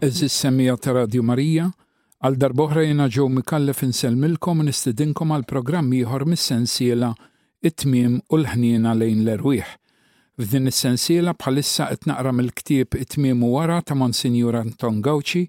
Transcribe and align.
Eżis 0.00 0.32
semija 0.32 0.76
ta' 0.78 0.92
Radio 0.94 1.22
Marija, 1.26 1.64
għal 2.22 2.36
darboħra 2.38 2.84
jena 2.86 3.08
ġew 3.10 3.24
mikallef 3.34 3.80
nselmilkom 3.82 4.60
nistidinkom 4.62 5.32
għal 5.34 5.46
programm 5.50 5.88
ieħor 5.98 6.22
mis-sensiela 6.30 7.08
it-tmiem 7.66 8.14
u 8.30 8.38
l-ħniena 8.38 8.92
lejn 8.94 9.24
l-erwieħ. 9.24 9.72
F'din 10.38 10.70
is-sensiela 10.70 11.34
bħalissa 11.34 11.88
qed 11.90 12.06
naqra 12.12 12.30
mill-ktieb 12.30 12.94
it-tmiem 12.94 13.42
u 13.42 13.48
wara 13.56 13.80
ta' 13.82 13.96
Monsinjur 13.98 14.60
Anton 14.60 15.00
Gawċi, 15.02 15.42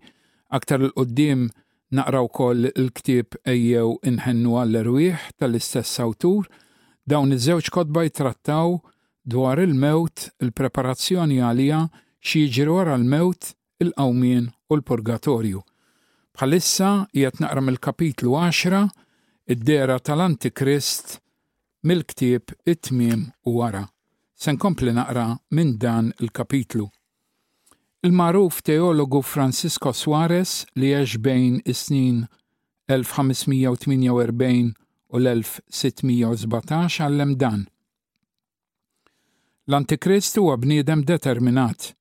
aktar 0.57 0.81
l-qoddim 0.81 1.45
naqra 1.93 2.25
wkoll 2.25 2.71
il-ktieb 2.71 3.37
ejjew 3.53 3.99
inħennu 4.15 4.57
għall 4.63 4.81
erwieħ 4.81 5.27
tal-istess 5.37 6.01
awtur, 6.07 6.49
dawn 7.05 7.37
iż-żewġ 7.37 7.69
kotba 7.77 8.07
jtrattaw 8.09 8.79
dwar 9.29 9.61
il-mewt, 9.61 10.31
il-preparazzjoni 10.41 11.37
għalija, 11.37 11.85
xi 12.25 12.47
jiġri 12.47 12.73
wara 12.79 12.97
l-mewt, 12.97 13.53
il-qawmien 13.83 14.47
u 14.69 14.77
l-purgatorju. 14.77 15.61
Bħalissa 16.35 16.87
qiegħed 17.13 17.43
naqra 17.43 17.61
mill-kapitlu 17.65 18.33
10 18.37 18.89
id-dera 19.55 19.95
tal-Antikrist 19.99 21.17
mill-ktieb 21.89 22.53
it-tmiem 22.69 23.23
u 23.47 23.55
wara. 23.59 23.85
Se 24.39 24.51
nkompli 24.53 24.93
naqra 24.95 25.29
minn 25.55 25.77
dan 25.81 26.11
il-kapitlu. 26.19 26.87
Il-maruf 28.03 28.61
teologu 28.63 29.21
Francisco 29.27 29.91
Suarez 29.91 30.65
li 30.79 30.93
għax 30.95 31.17
bejn 31.25 31.57
is-snin 31.67 32.23
1548 32.87 34.75
u 35.09 35.19
l-1617 35.25 37.01
għallem 37.03 37.35
dan. 37.41 37.65
L-Antikrist 39.69 40.39
huwa 40.39 40.55
bniedem 40.61 41.03
determinat 41.05 41.93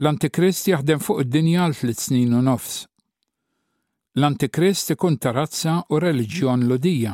L-Antikrist 0.00 0.64
jaħdem 0.70 1.00
fuq 1.04 1.18
id-dinja 1.26 1.66
l 1.68 1.74
tliet 1.76 1.98
snin 2.00 2.30
u 2.32 2.38
nofs. 2.40 2.76
L-Antikrist 4.16 4.94
ikun 4.94 5.18
ta' 5.20 5.34
razza 5.36 5.74
u 5.92 5.98
reliġjon 6.00 6.64
ludija. 6.70 7.12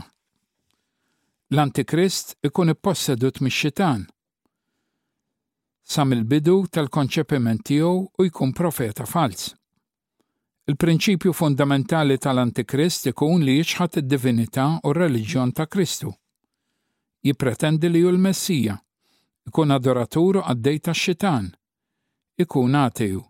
L-Antikrist 1.57 2.37
ikun 2.47 2.71
ippossedut 2.77 3.41
mix-xitan. 3.43 4.05
Sam 5.83 6.15
il-bidu 6.15 6.57
tal-konċepiment 6.79 7.67
tiegħu 7.67 7.91
u 8.23 8.29
jkun 8.31 8.55
profeta 8.55 9.07
fals. 9.07 9.51
Il-prinċipju 10.71 11.35
fundamentali 11.35 12.21
tal-Antikrist 12.23 13.11
ikun 13.11 13.43
li 13.47 13.59
jiċħat 13.65 13.99
id-divinità 14.05 14.69
u 14.87 14.95
r-reliġjon 14.95 15.57
ta' 15.59 15.67
Kristu. 15.67 16.15
Jipretendi 17.27 17.91
li 17.91 18.05
ju 18.07 18.15
l-Messija, 18.15 18.79
ikun 19.51 19.75
adoratur 19.75 20.45
għaddej 20.47 20.85
ta' 20.87 20.95
xitan, 20.95 21.55
ikun 22.37 22.75
għatiju. 22.77 23.21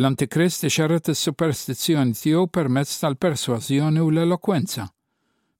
L-Antikrist 0.00 0.64
ixerret 0.66 1.06
is-superstizzjoni 1.12 2.16
tiegħu 2.18 2.46
permezz 2.50 2.96
tal-persważjoni 3.04 4.00
u 4.02 4.08
l-elokwenza, 4.10 4.88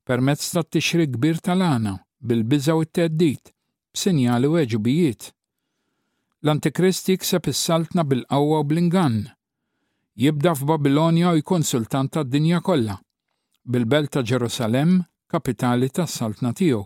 permezz 0.02 0.48
tat-tixri 0.56 1.06
kbir 1.14 1.38
tal-għana, 1.46 1.92
bil-biża 2.26 2.74
u 2.74 2.82
t-teddit, 2.88 3.52
b'sinjali 3.94 4.50
u 4.50 4.58
eġubijiet. 4.58 5.28
L-Antikrist 6.42 7.12
jikseb 7.12 7.46
is-saltna 7.52 8.02
bil-qawwa 8.04 8.64
u 8.64 8.66
bl-ingann. 8.66 9.20
Jibda 10.18 10.56
f'Babilonja 10.58 11.30
u 11.30 11.38
jkun 11.38 11.62
sultan 11.66 12.08
tad-dinja 12.10 12.58
kollha, 12.66 12.96
bil-belt 13.62 14.10
ta' 14.16 14.24
Ġerusalem, 14.26 14.98
kapitali 15.30 15.86
tas-saltna 15.90 16.50
tiegħu. 16.52 16.82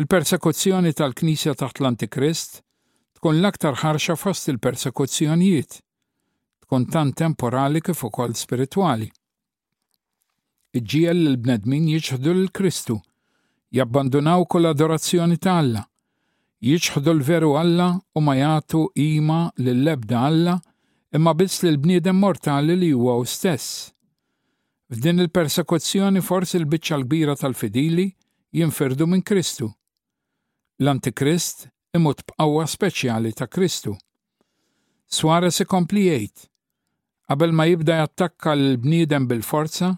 Il-persekuzzjoni 0.00 0.94
tal-Knisja 0.96 1.52
taħt 1.60 1.82
l-Antikrist 1.84 2.62
tkun 3.18 3.40
l-aktar 3.42 3.74
ħarxa 3.82 4.14
fost 4.14 4.46
il-persekuzzjonijiet, 4.52 5.76
tkun 6.62 6.84
tan 6.94 7.10
temporali 7.18 7.80
kif 7.82 8.04
ukoll 8.06 8.36
spiritwali. 8.38 9.08
Iġġiel 10.78 11.22
l-bnedmin 11.32 11.88
jiġħdu 11.90 12.34
l-Kristu, 12.38 12.94
jabbandunaw 13.74 14.44
kull 14.52 14.68
adorazzjoni 14.70 15.38
ta' 15.42 15.56
Alla, 15.58 15.82
jiġħdu 16.62 17.14
l-veru 17.16 17.54
Alla 17.58 17.88
u 18.14 18.22
ma 18.22 18.36
jagħtu 18.38 18.82
ima 19.02 19.40
lill-ebda 19.58 20.20
Alla 20.28 20.54
imma 21.16 21.32
biss 21.34 21.64
lill-bniedem 21.66 22.20
mortali 22.22 22.76
li 22.78 22.92
huwa 22.94 23.18
stess. 23.26 23.88
F'din 24.94 25.24
il-persekuzzjoni 25.24 26.22
forsi 26.22 26.60
l-biċċa 26.60 27.00
l-kbira 27.00 27.34
tal-fidili 27.36 28.06
jinferdu 28.62 29.08
minn 29.10 29.24
Kristu. 29.26 29.72
L-Antikrist 30.78 31.66
imut 31.96 32.20
b'qawwa 32.28 32.64
speċjali 32.68 33.30
ta' 33.38 33.46
Kristu. 33.48 33.94
Suarez 35.08 35.58
ikompli 35.64 36.02
jgħid, 36.08 36.46
qabel 37.30 37.54
ma 37.56 37.64
jibda 37.70 38.02
jattakka 38.02 38.52
l-bniedem 38.56 39.28
bil-forza, 39.30 39.94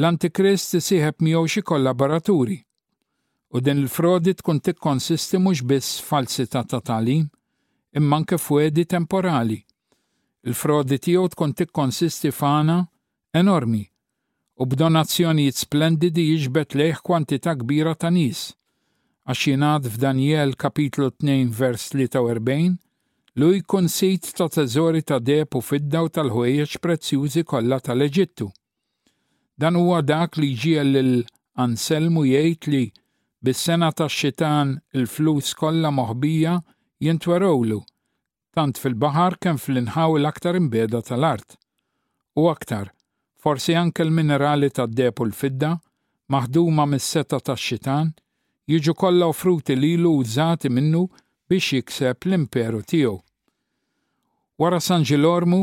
l-Antikrist 0.00 0.78
isieħeb 0.80 1.20
miegħu 1.20 1.44
xi 1.54 1.64
kollaboraturi. 1.68 2.58
U 3.52 3.60
din 3.60 3.82
il-frodi 3.84 4.32
tkun 4.40 4.62
tikkonsisti 4.64 5.36
mhux 5.36 5.60
biss 5.68 6.00
falsità 6.08 6.62
ta' 6.64 6.80
talim, 6.80 7.26
imma 7.92 8.22
anke 8.22 8.38
fwedi 8.40 8.86
temporali. 8.88 9.58
Il-frodi 10.48 10.96
tiegħu 10.98 11.34
tkun 11.34 11.52
tikkonsisti 11.60 12.32
fana 12.32 12.78
enormi 13.36 13.84
u 14.62 14.66
b'donazzjonijiet 14.70 15.56
splendidi 15.60 16.24
jiġbet 16.32 16.74
lejh 16.80 17.04
kwantità 17.04 17.52
kbira 17.60 17.92
ta' 17.96 18.10
nies 18.14 18.48
għax 19.30 19.44
jingħad 19.50 19.84
f'Danjel 19.94 20.52
kapitlu 20.58 21.06
2 21.22 21.50
vers 21.54 21.82
43 21.94 22.72
lui 23.38 23.60
jkun 23.62 23.86
sit 23.92 24.26
ta' 24.36 24.48
teżori 24.50 25.02
ta' 25.06 25.20
depu 25.22 25.60
fidda 25.62 26.00
u 26.02 26.10
tal-ħwejjeġ 26.10 26.72
prezzjużi 26.82 27.44
kollha 27.46 27.78
tal-Eġittu. 27.86 28.48
Dan 29.56 29.78
huwa 29.78 30.00
dak 30.02 30.36
li 30.42 30.50
ġiel 30.64 30.98
l 31.04 31.12
Anselmu 31.62 32.24
jgħid 32.26 32.68
li 32.72 32.82
bis-sena 33.44 33.92
tax-xitan 33.94 34.74
il-flus 34.96 35.52
kollha 35.58 35.92
moħbija 35.94 36.56
jintwerowlu, 37.06 37.78
tant 38.56 38.78
fil-baħar 38.82 39.38
kemm 39.42 39.58
fl 39.62 39.78
l 40.18 40.26
aktar 40.32 40.56
imbeda 40.58 41.02
tal-art. 41.02 41.54
U 42.40 42.48
aktar, 42.50 42.90
forsi 43.36 43.74
anke 43.76 44.02
l-minerali 44.04 44.70
tad 44.72 44.94
depu 44.98 45.22
u 45.22 45.30
l-fidda, 45.30 45.76
maħduma 46.32 46.88
mis-seta 46.96 47.38
tax-xitan, 47.38 48.12
jiġu 48.68 48.92
kollha 48.94 49.26
offruti 49.26 49.74
lilu 49.76 50.10
użati 50.20 50.70
minnu 50.70 51.00
biex 51.50 51.72
jikseb 51.76 52.26
l-imperu 52.28 52.82
tiegħu. 52.90 53.16
Wara 54.62 54.78
San 54.80 55.02
Ġilormu, 55.02 55.58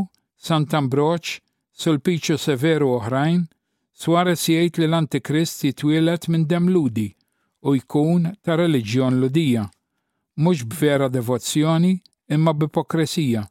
Sant'Ambroċ, 0.48 1.38
Sulpicio 1.80 2.36
Severu 2.38 2.90
oħrajn, 2.98 3.46
Suarez 4.00 4.46
jgħid 4.52 4.80
li 4.82 4.88
l-Antikrist 4.90 5.64
jitwielet 5.68 6.28
minn 6.32 6.46
Dem 6.48 6.68
Ludi, 6.72 7.08
u 7.68 7.76
jkun 7.76 8.28
ta' 8.44 8.56
reliġjon 8.60 9.20
ludija, 9.22 9.64
mhux 10.44 10.64
b'vera 10.72 11.10
devozzjoni 11.12 11.94
imma 12.36 12.54
b'ipokresija, 12.56 13.44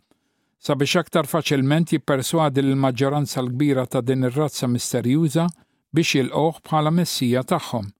sabiex 0.65 0.97
aktar 1.03 1.29
faċilment 1.29 1.93
jipperswadi 1.93 2.65
l-maġġoranza 2.65 3.43
l-kbira 3.45 3.85
ta' 3.87 4.01
din 4.05 4.25
ir-razza 4.29 4.69
misterjuża 4.73 5.47
biex 5.95 6.17
il-oħ 6.25 6.65
bħala 6.69 6.93
messija 6.97 7.45
tagħhom 7.53 7.93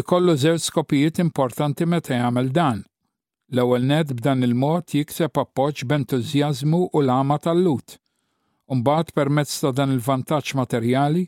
ikollu 0.00 0.32
żewġ 0.42 0.62
skopijiet 0.70 1.18
importanti 1.22 1.86
meta 1.86 2.16
jagħmel 2.18 2.48
dan. 2.56 2.80
L-ewwel 3.54 3.84
ned 3.86 4.08
b'dan 4.18 4.42
il-mod 4.42 4.90
jikseb 4.90 5.38
appoġġ 5.42 5.84
b'entużjażmu 5.88 6.80
u 6.96 7.02
l-ama 7.04 7.36
tal-lut. 7.44 7.94
Umbagħad 8.74 9.12
permezz 9.14 9.60
ta' 9.62 9.70
dan 9.78 9.92
il-vantaġġ 9.94 10.54
materjali 10.58 11.22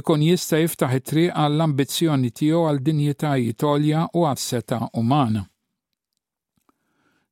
ikun 0.00 0.24
jista' 0.24 0.60
jiftaħ 0.62 0.94
it-triq 1.02 1.34
għall-ambizzjoni 1.42 2.30
tiegħu 2.40 2.62
għal 2.70 2.80
dinjità 2.88 3.34
jitolja 3.42 4.06
u 4.16 4.24
għas-seta 4.30 4.80
umana. 5.02 5.44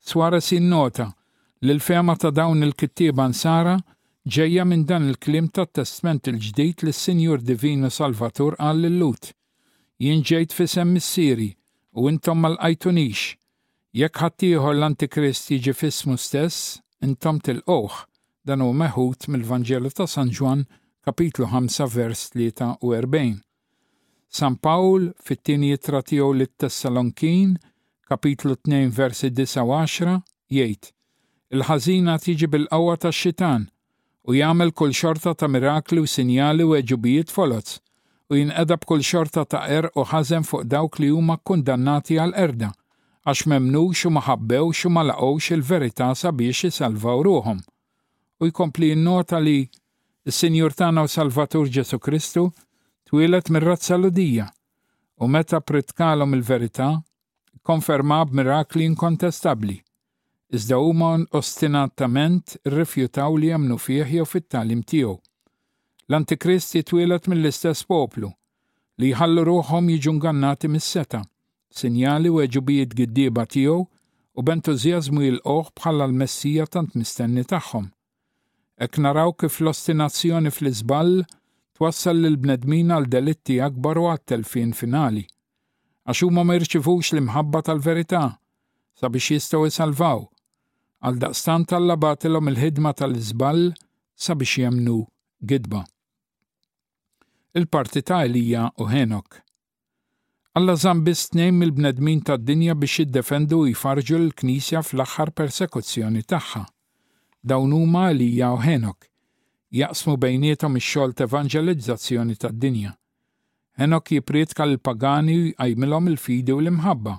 Swara 0.07 0.41
innota 0.61 1.09
li 1.65 1.73
l-fema 1.73 2.19
ta' 2.21 2.31
dawn 2.39 2.67
il 2.69 2.75
kittieba 2.77 3.25
nsara 3.33 3.79
ġejja 4.35 4.69
minn 4.69 4.85
dan 4.85 5.09
il-klim 5.09 5.49
tat 5.49 5.73
testment 5.73 6.29
il-ġdid 6.29 6.85
li 6.85 6.93
s-Sinjur 6.93 7.41
Divino 7.41 7.89
Salvatur 7.89 8.61
għall 8.61 8.91
lut 9.01 9.33
jien 10.05 10.21
ġejt 10.29 10.53
fisem 10.53 10.91
missieri 10.93 11.49
u 11.97 12.09
intom 12.11 12.41
ma 12.43 12.51
l-qajtunix. 12.53 13.37
Jekk 13.97 14.21
ħaddieħor 14.23 14.75
l-Antikrist 14.77 15.49
jiġi 15.55 15.73
fismu 15.73 16.19
stess, 16.21 16.83
intom 17.01 17.39
til-oħ, 17.41 17.95
dan 18.45 18.61
u 18.65 18.69
meħut 18.77 19.29
mill-Vanġelu 19.33 19.93
ta' 19.97 20.05
San 20.07 20.29
Ġwan 20.37 20.67
kapitlu 21.07 21.49
5 21.49 21.89
vers 21.95 22.27
43. 22.37 23.41
San 24.29 24.59
Paul, 24.61 25.15
fit-tieni 25.23 25.73
jitra 25.73 26.03
tiegħu 26.05 26.29
lit-Tessalonkin 26.43 27.57
kapitlu 28.11 28.59
2 28.69 28.91
versi 28.93 29.33
19, 29.33 30.19
jgħid: 30.53 30.93
Il-ħażina 31.57 32.19
tiġi 32.21 32.51
bil-qawwa 32.53 32.99
tax-xitan 33.01 33.65
u 34.29 34.37
jagħmel 34.37 34.77
kull 34.77 34.93
xorta 34.93 35.33
ta' 35.33 35.49
mirakli 35.49 36.05
u 36.05 36.09
sinjali 36.11 36.69
u 36.69 36.77
eġubijiet 36.77 37.33
folot 37.33 37.79
u 38.31 38.37
jinqeda 38.39 38.77
kull 38.89 39.03
xorta 39.11 39.45
ta' 39.55 39.63
er 39.77 39.87
u 39.99 40.03
ħażen 40.11 40.45
fuq 40.49 40.65
dawk 40.73 40.99
li 40.99 41.11
huma 41.15 41.37
kundannati 41.47 42.17
għal 42.19 42.33
erda 42.45 42.71
għax 43.27 43.41
memnu 43.53 43.85
u 44.09 44.11
maħabbew 44.17 44.67
u 44.87 44.89
ma 44.95 45.03
laqgħux 45.07 45.47
il-verità 45.55 46.09
sabiex 46.19 46.61
isalvaw 46.69 47.19
ruhom. 47.27 47.59
U 48.43 48.47
jkompli 48.51 48.91
n-nota 48.97 49.39
li 49.41 49.61
s-Sinjur 50.31 50.73
tagħna 50.79 51.03
u 51.07 51.11
Salvatur 51.11 51.67
Ġesu 51.71 51.99
Kristu 52.03 52.45
twilet 53.07 53.51
mir-razza 53.55 53.99
u 55.21 55.27
meta 55.33 55.61
pritkalhom 55.61 56.35
il-verità 56.35 56.91
konferma 57.63 58.23
b'mirakli 58.25 58.85
inkontestabli. 58.85 59.79
Iżda 60.55 60.79
huma 60.79 61.15
ostinatament 61.33 62.57
rrifjutaw 62.67 63.35
li 63.37 63.47
jemnu 63.49 63.79
fih 63.79 64.07
jew 64.15 64.25
fit-talim 64.25 64.83
tiegħu. 64.87 65.17
L-Antikrist 66.09 66.75
jitwielet 66.79 67.25
mill-istess 67.31 67.81
poplu 67.89 68.29
li 69.01 69.09
jħallu 69.11 69.43
ruħom 69.49 69.89
jiġu 69.91 70.13
ngannati 70.21 70.69
mis-seta, 70.71 71.19
sinjali 71.79 72.31
u 72.31 72.37
eġubijiet 72.45 72.93
giddieba 73.01 73.43
tiegħu 73.55 73.81
u 74.39 74.45
b'entużjażmu 74.47 75.25
jilqoh 75.27 75.73
bħala 75.81 76.07
l-Messija 76.07 76.69
tant 76.77 76.95
mistenni 77.01 77.43
tagħhom. 77.53 77.89
Ek 78.87 79.01
naraw 79.03 79.33
kif 79.35 79.59
l-ostinazzjoni 79.65 80.53
fl-iżball 80.55 81.25
twassal 81.77 82.23
lil 82.23 82.39
bnedmin 82.47 82.95
għal 82.97 83.11
delitti 83.17 83.59
akbar 83.69 83.99
u 83.99 84.07
għat-telfin 84.13 84.77
finali. 84.79 85.25
Għax 86.07 86.23
huma 86.29 86.47
ma 86.47 86.55
jirċivux 86.55 87.11
l-imħabba 87.17 87.65
tal-verità 87.67 88.23
sabiex 89.03 89.41
jistgħu 89.41 89.67
jisalvaw 89.73 90.23
għal 91.03 91.19
daqstant 91.27 91.75
tal-labatilhom 91.75 92.55
il-ħidma 92.55 92.95
tal-iżball 93.03 93.73
sabiex 94.29 94.61
jemnu 94.63 95.03
gidba 95.43 95.83
il-parti 97.57 98.03
ta' 98.03 98.23
Elija 98.27 98.71
u 98.77 98.85
Henok. 98.87 99.29
Alla 100.57 100.75
zambist 100.77 101.33
nejm 101.35 101.49
il 101.63 101.73
mill-bnedmin 101.73 102.21
ta' 102.25 102.37
dinja 102.45 102.75
biex 102.81 102.95
jiddefendu 102.99 103.63
jfarġu 103.73 104.19
l-Knisja 104.21 104.83
fl-aħħar 104.85 105.33
persekuzzjoni 105.41 106.21
tagħha. 106.33 106.63
Dawn 107.49 107.73
huma 107.73 108.11
Elija 108.13 108.51
u 108.53 108.59
Henok, 108.61 109.07
jaqsmu 109.79 110.19
bejnietom 110.25 110.77
ix-xogħol 110.81 111.15
ta' 111.17 111.25
evanġelizzazzjoni 111.31 112.37
ta' 112.43 112.53
dinja. 112.53 112.93
Henok 113.81 114.13
jipritka 114.19 114.67
l-pagani 114.69 115.39
għajmilom 115.57 116.13
il-fidi 116.13 116.53
u 116.53 116.61
l-imħabba. 116.61 117.17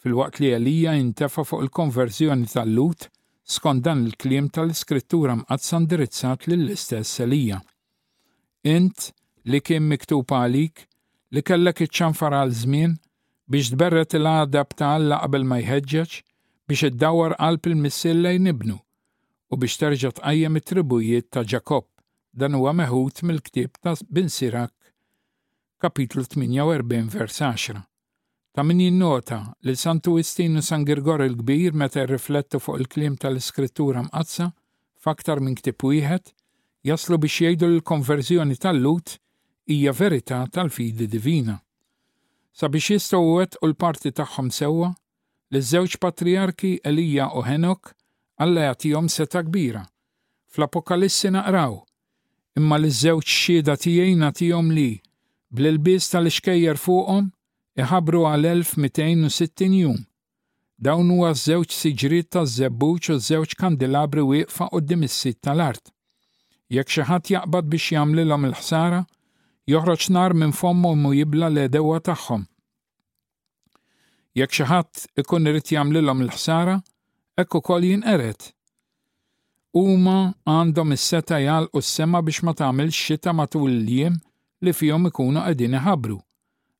Fil-waqt 0.00 0.40
li 0.44 0.54
Elija 0.56 0.96
jintefa 0.96 1.44
fuq 1.44 1.66
il-konverzjoni 1.66 2.48
tal-Lut, 2.54 3.10
skont 3.48 3.84
dan 3.84 4.06
il-kliem 4.06 4.48
tal-iskrittura 4.48 5.36
mqatt 5.42 5.68
ndirizzat 5.84 6.48
lill-istess 6.48 7.18
Elija. 7.28 7.60
Int 8.64 9.10
li 9.48 9.60
kien 9.64 9.86
miktub 9.88 10.28
għalik 10.34 10.84
li 11.36 11.40
kellek 11.44 11.80
iċċanfar 11.86 12.34
għal 12.38 12.52
żmien 12.62 12.94
biex 13.48 13.72
tberret 13.74 14.14
il 14.18 14.28
ta' 14.52 14.64
b'talla 14.68 15.22
qabel 15.24 15.44
ma 15.48 15.58
jħeġġeġ 15.62 16.16
biex 16.68 16.88
iddawar 16.90 17.36
qalb 17.40 17.68
il-missilla 17.70 18.32
jnibnu 18.36 18.76
u 18.76 19.56
biex 19.58 19.80
terġa' 19.80 20.12
tqajjem 20.18 20.58
it-tribujiet 20.60 21.30
ta' 21.32 21.46
Ġakob 21.48 21.86
dan 22.38 22.58
huwa 22.58 22.74
meħut 22.82 23.22
mill-ktieb 23.24 23.78
ta' 23.82 23.96
Bin 24.12 24.28
Sirak 24.28 24.74
kapitlu 25.80 26.24
48 26.26 27.08
vers 27.14 27.38
10. 27.40 27.80
Ta' 28.54 28.64
min 28.66 28.82
jinnota 28.82 29.38
li 29.64 29.74
Santu 29.78 30.18
Istinu 30.20 30.60
San 30.62 30.84
Girgor 30.86 31.24
il-Kbir 31.24 31.72
meta 31.78 32.04
rriflettu 32.08 32.60
fuq 32.60 32.82
il-klim 32.82 33.16
tal-iskrittura 33.16 34.04
mqazza 34.08 34.50
f'aktar 35.02 35.40
minn 35.40 35.56
ktieb 35.58 35.80
wieħed 35.82 36.34
jaslu 36.90 37.16
biex 37.22 37.46
jgħidu 37.48 37.70
l-konverżjoni 37.72 38.60
tal-lut 38.60 39.16
hija 39.70 39.92
verità 39.92 40.40
tal-fidi 40.50 41.06
divina. 41.12 41.58
Sabiex 42.58 42.88
jistgħu 42.96 43.18
u 43.34 43.42
l-parti 43.68 44.10
tagħhom 44.16 44.48
sewwa, 44.56 44.94
l 45.52 45.60
żewġ 45.70 45.98
patriarki 46.00 46.70
Elija 46.84 47.28
u 47.36 47.44
Henok 47.46 47.94
Alla 48.38 48.68
jagħtihom 48.68 49.08
seta' 49.10 49.40
kbira. 49.48 49.80
Fl-Apokalissi 50.54 51.26
naqraw, 51.34 51.72
imma 52.54 52.76
l 52.78 52.86
żewġ 52.86 53.26
xieda 53.26 53.74
tiegħi 53.82 54.12
nagħtihom 54.20 54.68
li 54.76 54.92
bl 55.50 55.70
ilbis 55.72 56.06
tal-ixkejjer 56.12 56.78
fuqhom 56.78 57.32
iħabru 57.82 58.20
għal 58.30 58.46
1260 58.62 59.74
jum. 59.80 59.96
Dawn 60.78 61.10
huwa 61.16 61.32
żewġ 61.34 61.74
siġrit 61.80 62.30
taż-żebbuġ 62.36 63.10
u 63.16 63.18
żewġ 63.30 63.56
kandilabri 63.58 64.22
wieqfa 64.30 64.70
qudiem 64.70 65.02
is-sit 65.08 65.42
tal-art 65.42 65.90
jekk 66.70 66.94
xi 66.94 67.08
ħadd 67.10 67.34
jaqbad 67.34 67.72
biex 67.72 67.90
jagħmlilhom 67.96 68.46
il-ħsara, 68.52 69.02
joħroġ 69.68 70.04
nar 70.16 70.32
minn 70.32 70.54
fommu 70.56 70.94
mu 70.96 71.10
jibla 71.12 71.50
le 71.52 71.66
dewa 71.68 71.98
tagħhom. 72.00 72.46
Jekk 74.38 74.54
xi 74.56 74.64
ħadd 74.70 75.02
ikun 75.20 75.50
irid 75.50 75.72
jagħmlilhom 75.74 76.22
l-ħsara, 76.24 76.76
hekk 77.42 77.56
ukoll 77.60 77.84
jinqeret. 77.90 78.46
Huma 79.76 80.16
għandhom 80.48 80.94
is-seta 80.96 81.40
jgħalqu 81.44 81.82
s-sema 81.82 82.22
biex 82.24 82.44
ma 82.48 82.54
tagħmel 82.56 82.88
xita 82.96 83.34
matul 83.36 83.68
l-jiem 83.74 84.16
li 84.64 84.72
fihom 84.74 85.10
ikunu 85.10 85.44
qegħdin 85.44 85.76
iħabru. 85.82 86.16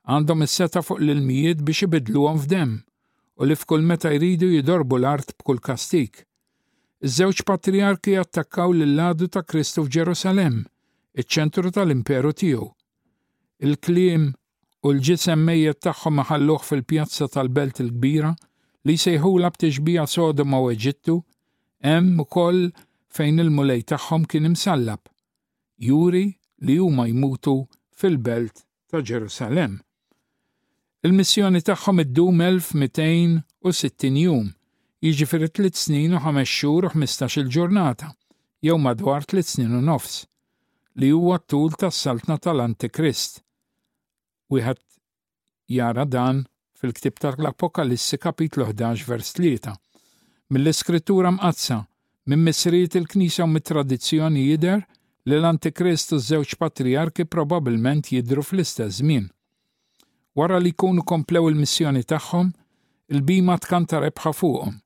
Għandhom 0.08 0.46
is-seta 0.49 0.81
fuq 0.87 1.02
l-ilmijiet 1.05 1.61
biex 1.69 1.84
ibidluhom 1.91 2.41
f'dem 2.46 2.72
u 3.36 3.51
li 3.51 3.58
f'kull 3.58 3.84
meta 3.84 4.15
jridu 4.17 4.48
jidorbu 4.55 5.03
l-art 5.03 5.36
b'kull 5.36 5.60
kastik. 5.60 6.24
Iż-żewġ 7.05 7.44
patriarki 7.46 8.17
attakkaw 8.24 8.72
l-ladu 8.74 9.29
ta' 9.31 9.44
Kristu 9.44 9.84
f'Ġerusalem, 9.86 10.65
iċ-ċentru 11.15 11.70
tal-imperu 11.70 12.32
tiegħu, 12.34 12.70
il-klim 13.67 14.27
u 14.86 14.93
l-ġisemmejjed 14.94 15.79
tagħhom 15.84 16.15
maħalluħ 16.20 16.67
fil-pjazza 16.69 17.27
tal-belt 17.34 17.81
il-kbira 17.82 18.31
li 18.86 18.94
sejħula 19.03 19.50
b'tixbija 19.55 20.05
Sodoma 20.08 20.60
u 20.62 20.69
Eġittu, 20.74 21.17
hemm 21.84 22.22
ukoll 22.24 22.60
fejn 23.17 23.43
il-mulej 23.44 23.82
tagħhom 23.91 24.27
kien 24.31 24.46
imsallab. 24.53 25.00
Juri 25.88 26.22
li 26.65 26.77
huma 26.81 27.08
jmutu 27.10 27.56
fil-belt 27.98 28.62
ta' 28.91 29.03
Ġerusalem. 29.05 29.74
Il-missjoni 31.05 31.60
tagħhom 31.67 32.03
iddum 32.05 32.41
1260 32.46 34.17
jum, 34.22 34.46
jiġifieri 35.05 35.50
tliet 35.55 35.77
snin 35.79 36.15
u 36.17 36.22
ħames 36.22 36.46
xhur 36.55 36.88
u 36.88 36.93
15-il 36.94 37.50
ġurnata, 37.55 38.12
jew 38.65 38.79
madwar 38.82 39.27
tliet 39.29 39.46
snin 39.50 39.77
u 39.79 39.82
nofs, 39.84 40.22
li 40.98 41.10
huwa 41.15 41.38
t-tul 41.43 41.77
tas-saltna 41.79 42.38
tal-Antikrist 42.43 43.43
wieħed 44.48 44.81
jara 45.69 46.05
dan 46.08 46.43
fil-ktib 46.81 47.19
tal-Apokalissi 47.22 48.19
kapitlu 48.22 48.67
11 48.70 49.05
vers 49.08 49.32
3. 49.36 49.72
Mill-iskrittura 50.55 51.31
mqazza, 51.34 51.81
minn 52.31 52.44
misrijiet 52.46 52.94
il-Knisja 53.00 53.44
u 53.44 53.50
mit-tradizzjoni 53.52 54.44
jider 54.50 54.84
li 55.28 55.36
l-Antikristu 55.40 56.20
żewġ 56.24 56.55
patriarki 56.60 57.26
probabilment 57.28 58.12
jidru 58.14 58.43
fl-istess 58.46 59.02
żmien. 59.02 59.26
Wara 60.38 60.60
li 60.62 60.70
jkunu 60.72 61.02
komplew 61.05 61.50
il-missjoni 61.50 62.06
tagħhom, 62.08 62.52
il-bima 63.12 63.58
tkanta 63.60 64.00
rebħa 64.06 64.32
fuqhom. 64.40 64.76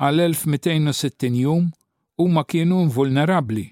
Għal 0.00 0.20
1260 0.34 1.30
jum 1.42 1.68
huma 2.22 2.42
kienu 2.48 2.80
invulnerabbli. 2.86 3.66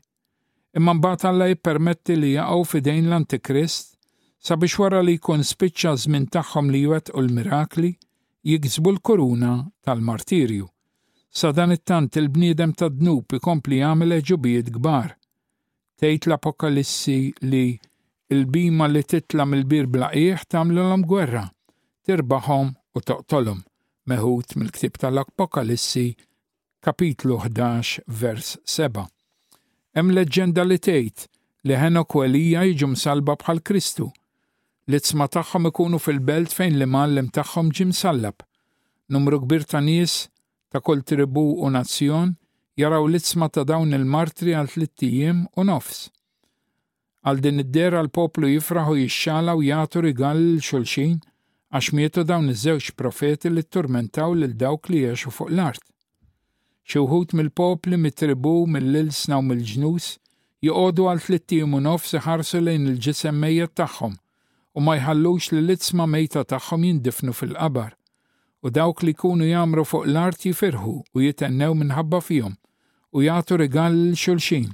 Imma 0.78 0.92
mbagħad 0.98 1.26
Alla 1.30 1.48
jippermetti 1.50 2.14
li 2.16 2.32
jaqgħu 2.36 2.66
fidejn 2.72 3.08
l-Antikrist 3.10 3.91
sabiex 4.46 4.78
wara 4.80 5.00
li 5.06 5.14
jkun 5.18 5.44
spiċċa 5.46 5.90
żmien 6.04 6.24
tagħhom 6.34 6.70
li 6.74 6.80
u 6.90 6.94
l-mirakli 6.96 7.90
jiksbu 8.50 8.92
l-koruna 8.96 9.50
tal-martirju. 9.86 10.66
Sa 11.32 11.52
dan 11.56 11.72
it-tant 11.72 12.16
il-bniedem 12.20 12.72
ta' 12.76 12.90
dnub 12.92 13.32
ikompli 13.38 13.78
jagħmel 13.78 14.16
eġubijiet 14.18 14.72
kbar. 14.74 15.14
Tgħid 16.02 16.26
l-Apokalissi 16.28 17.18
li 17.50 17.62
il-bima 18.34 18.88
li 18.90 19.02
titla 19.06 19.46
mill-bir 19.46 19.86
blaqieħ 19.94 20.42
tagħmlulhom 20.50 21.04
gwerra, 21.08 21.44
tirbaħhom 22.04 22.68
u 22.68 23.00
toqtolhom. 23.00 23.60
Meħut 24.10 24.56
mill-ktib 24.58 24.98
tal-Apokalissi 25.04 26.06
kapitlu 26.82 27.38
11 27.46 28.02
vers 28.10 28.56
7. 28.66 29.06
Hemm 29.94 30.12
leġġenda 30.18 30.66
li 30.66 30.80
tgħid 30.82 31.28
li 31.70 31.78
Henok 31.78 32.18
u 32.18 32.24
Elija 32.26 32.66
jiġu 32.66 32.90
msalba 32.96 33.38
bħal 33.38 33.62
Kristu 33.62 34.10
li 34.90 34.98
tsma 35.00 35.26
tagħhom 35.30 35.68
ikunu 35.70 35.98
fil-belt 36.02 36.54
fejn 36.56 36.78
li 36.80 36.86
mallim 36.90 37.28
tagħhom 37.36 37.68
ġim 37.76 37.92
sallab. 37.94 38.42
Numru 39.12 39.42
kbir 39.44 39.66
ta' 39.68 39.80
nies 39.82 40.26
ta' 40.72 40.80
kull 40.80 41.04
tribu 41.06 41.52
u 41.62 41.70
nazzjon 41.70 42.34
jaraw 42.80 43.04
li 43.06 43.20
tsma 43.22 43.48
ta' 43.52 43.66
dawn 43.68 43.94
il-martri 43.96 44.54
għal 44.56 44.70
tlittijiem 44.72 45.44
u 45.58 45.66
nofs. 45.68 46.08
Għal 47.22 47.42
din 47.44 47.62
id-dera 47.62 48.00
l-poplu 48.02 48.48
jifraħu 48.50 48.96
jixxala 49.04 49.54
u 49.54 49.62
jagħtu 49.62 50.02
rigal 50.02 50.40
l-xulxin 50.40 51.20
għax 51.72 51.92
mietu 51.94 52.24
dawn 52.26 52.50
iż-żewġ 52.50 52.90
profeti 52.98 53.52
li 53.52 53.62
turmentaw 53.62 54.34
lil 54.34 54.56
dawk 54.58 54.90
li 54.90 55.04
jgħaxu 55.04 55.30
fuq 55.36 55.52
l-art. 55.54 55.84
Xi 56.82 56.98
wħud 56.98 57.36
mill-popli 57.38 58.00
mit-tribu 58.00 58.64
mill-ilsna 58.66 59.38
u 59.38 59.46
mill-ġnus 59.46 60.08
joqogħdu 60.66 61.06
għal 61.12 61.22
tlittijiem 61.28 61.78
u 61.78 61.84
nofs 61.86 62.16
iħarsu 62.18 62.58
lejn 62.66 62.90
il-ġisemmejja 62.90 63.70
tagħhom 63.78 64.18
u 64.72 64.80
ma 64.80 64.94
jħallux 64.96 65.50
li 65.52 65.58
l-itzma 65.62 66.06
mejta 66.08 66.42
tagħhom 66.48 66.84
jindifnu 66.88 67.32
fil-qabar 67.36 67.92
u 68.64 68.70
dawk 68.72 69.02
li 69.04 69.12
kunu 69.18 69.46
jamru 69.48 69.84
fuq 69.84 70.06
l-art 70.08 70.46
jifirħu 70.46 70.94
u 71.12 71.24
jitennew 71.24 71.74
minħabba 71.82 72.20
fihom 72.24 72.54
u 73.12 73.24
jagħtu 73.26 73.58
regal 73.60 73.94
l 73.98 74.14
xulxin 74.16 74.70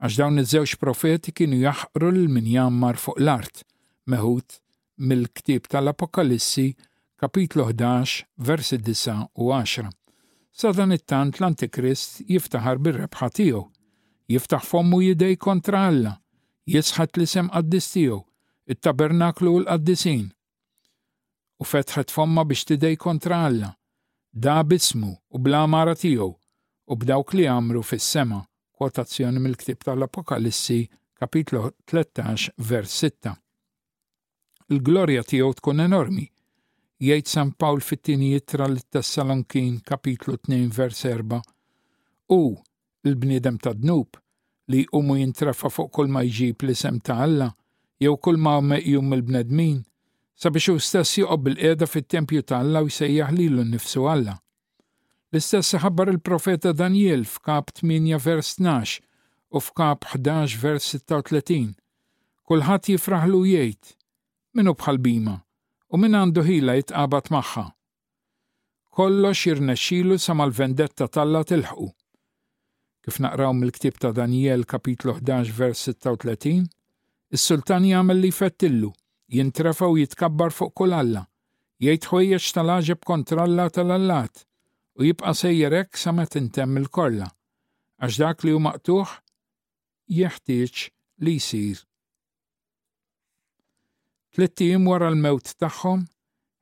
għax 0.00 0.18
dawn 0.20 0.40
iż-żewġ 0.44 0.74
profeti 0.80 1.34
kienu 1.36 1.58
jaħru 1.64 2.12
l 2.14 2.24
min 2.32 2.48
jammar 2.54 2.96
fuq 3.02 3.20
l-art 3.20 3.60
meħud 4.12 4.56
mill-ktieb 5.10 5.68
tal-Apokalissi 5.68 6.70
kapitlu 7.20 7.68
11 7.74 8.22
versi 8.48 8.78
9 8.80 9.32
u 9.40 9.50
10. 9.52 9.90
Sa 10.56 10.72
dan 10.72 10.92
it-tant 10.96 11.36
l-Antikrist 11.40 12.22
jiftaħar 12.28 12.80
bir-rebħa 12.84 13.28
tiegħu, 13.40 13.62
jiftaħ 14.32 14.62
fommu 14.64 15.02
jidej 15.04 15.36
kontra 15.36 15.82
Alla, 15.90 16.14
jisħat 16.68 17.20
li 17.20 17.28
sem 17.28 17.50
qaddis 17.52 17.90
tiegħu 17.92 18.22
it-tabernaklu 18.66 19.50
u 19.54 19.60
l-qaddisin. 19.62 20.26
U 21.60 21.64
fetħet 21.70 22.12
fomma 22.12 22.42
biex 22.44 22.66
tidej 22.68 22.98
kontra 23.00 23.38
Alla, 23.46 23.70
da 24.44 24.58
bismu 24.62 25.12
u 25.32 25.40
bla 25.42 25.62
mara 25.70 25.94
tiegħu 25.98 26.28
u 26.92 26.98
b'dawk 27.00 27.32
li 27.36 27.46
għamru 27.48 27.80
fis-sema, 27.86 28.42
kwotazzjoni 28.76 29.40
mill-ktib 29.42 29.84
tal-Apokalissi 29.86 30.80
kapitlu 31.16 31.62
13 31.90 32.48
vers 32.70 32.96
6. 33.06 33.32
Il-glorja 34.74 35.22
tiegħu 35.30 35.54
tkun 35.60 35.84
enormi, 35.86 36.26
jgħid 37.06 37.30
San 37.32 37.52
Pawl 37.54 37.80
fit-tieni 37.86 38.34
jittra 38.34 38.66
l-Tessalonkin 38.68 39.80
kapitlu 39.86 40.36
2 40.50 40.68
vers 40.76 41.04
4 41.08 41.40
u 42.36 42.40
l-bniedem 43.06 43.58
ta' 43.62 43.72
dnub 43.76 44.18
li 44.74 44.80
umu 44.98 45.14
jintrafa 45.20 45.70
fuq 45.70 45.92
kol 46.00 46.08
ma 46.10 46.24
jġib 46.26 46.66
li 46.68 46.74
sem 46.76 46.98
ta' 47.00 47.22
Alla– 47.24 47.52
jew 48.02 48.16
kull 48.24 48.38
ma 48.44 48.54
meqjum 48.70 49.06
mill-bnedmin 49.10 49.76
sabiex 50.44 50.66
u 50.72 50.80
stess 50.86 51.14
juqob 51.20 51.44
bil-qeda 51.46 51.86
fit-tempju 51.90 52.42
tal-Alla 52.50 52.82
u 52.84 52.90
jsejjaħ 52.92 53.30
l 53.32 53.64
nnifsu 53.64 54.04
Alla. 54.14 54.34
L-istess 55.32 55.78
ħabbar 55.82 56.10
il-profeta 56.12 56.74
Daniel 56.82 57.24
f'kap 57.28 57.72
8 57.80 58.18
vers 58.26 58.50
12 58.60 58.98
u 59.56 59.62
f'kap 59.68 60.04
11 60.12 60.58
vers 60.64 60.84
36. 61.00 61.72
Kulħadd 62.46 62.92
jifraħlu 62.92 63.40
jgħid 63.52 63.94
minu 64.56 64.76
bħal 64.78 65.00
bima 65.08 65.36
u 65.90 66.00
min 66.02 66.18
għandu 66.20 66.44
ħila 66.46 66.76
jitqabad 66.80 67.32
magħha. 67.34 67.64
Kollox 68.96 69.40
jirnexxielu 69.48 70.20
sa 70.20 70.36
mal-vendetta 70.40 71.08
tal-la 71.16 71.42
tilħqu. 71.50 71.88
Kif 73.06 73.20
naqraw 73.24 73.56
mill-ktib 73.60 73.96
ta' 74.02 74.12
Daniel 74.20 74.64
kapitlu 74.68 75.16
11 75.20 75.52
vers 75.58 75.88
36, 75.90 76.66
Is-sultan 77.34 77.82
jagħmel 77.84 78.20
li 78.22 78.28
fettillu, 78.34 78.88
jintrafaw 79.34 79.96
jitkabbar 79.98 80.52
fuq 80.54 80.70
kull 80.78 80.92
alla, 80.94 81.24
jgħid 81.82 82.06
ħwejjex 82.12 82.52
tal-għaġeb 82.54 83.02
kontra 83.08 83.42
alla 83.42 83.64
tal-allat 83.74 84.44
u 85.00 85.06
jibqa' 85.08 85.32
sejjerek 85.34 85.98
sa 85.98 86.12
ma 86.14 86.26
tintemm 86.30 86.78
il-kollha, 86.84 87.26
għax 87.98 88.20
dak 88.22 88.44
li 88.46 88.54
hu 88.54 88.60
maqtuħ 88.68 89.16
jeħtieġ 90.20 90.84
li 91.26 91.34
jsir. 91.42 91.82
Tlittijiem 94.36 94.86
wara 94.86 95.10
l-mewt 95.10 95.54
tagħhom, 95.62 96.06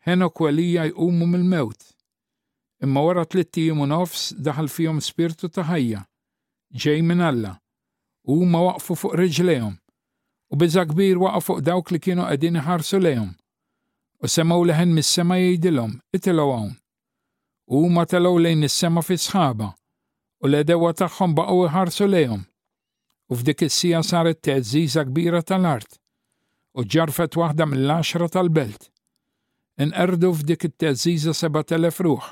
Henok 0.05 0.41
u 0.45 0.49
Elija 0.49 0.85
jqumu 0.91 1.27
mill-mewt. 1.29 1.89
Imma 2.85 3.01
wara 3.05 3.25
tlittijiem 3.25 3.81
u 3.81 3.87
nofs 3.89 4.31
daħal 4.37 4.69
fihom 4.69 4.99
spirtu 5.05 5.49
ta' 5.49 5.65
ħajja, 5.69 6.03
ġej 6.77 7.01
minn 7.11 7.23
Alla, 7.25 7.55
u 8.29 8.37
huma 8.41 8.61
waqfu 8.69 8.97
fuq 9.01 9.17
riġlejhom 9.21 9.73
u 10.55 10.57
biża 10.57 10.85
kbir 10.89 11.17
waqa 11.25 11.41
fuq 11.47 11.61
dawk 11.67 11.89
li 11.91 11.99
kienu 12.05 12.23
qegħdin 12.29 12.59
iħarsu 12.61 12.99
lejhom 13.03 13.31
u 14.25 14.29
semaw 14.35 14.61
leħen 14.71 14.93
mis-sema 14.97 15.35
jgħidilhom 15.41 15.97
itilgħu 16.19 16.53
hawn. 16.57 16.69
U 17.75 17.81
huma 17.83 18.05
telgħu 18.13 18.43
lejn 18.45 18.63
is-sema 18.69 19.03
fi 19.07 19.17
sħaba 19.19 19.73
u 19.75 20.47
l-edewa 20.51 20.93
tagħhom 21.01 21.35
baqgħu 21.39 21.65
iħarsu 21.71 22.07
lejhom. 22.13 22.45
U 23.31 23.39
f'dik 23.41 23.67
is-sija 23.67 24.05
saret 24.07 24.43
teżiża 24.47 25.05
kbira 25.09 25.43
tal-art 25.49 25.99
u 26.79 26.87
ġarfet 26.95 27.39
waħda 27.41 27.67
mill 27.73 27.95
għaxra 27.99 28.29
tal-belt. 28.37 28.87
Inqerdu 29.83 30.31
f'dik 30.39 30.69
it-teżiża 30.71 31.35
seba' 31.41 31.67
telef 31.75 31.99
ruħ 32.07 32.31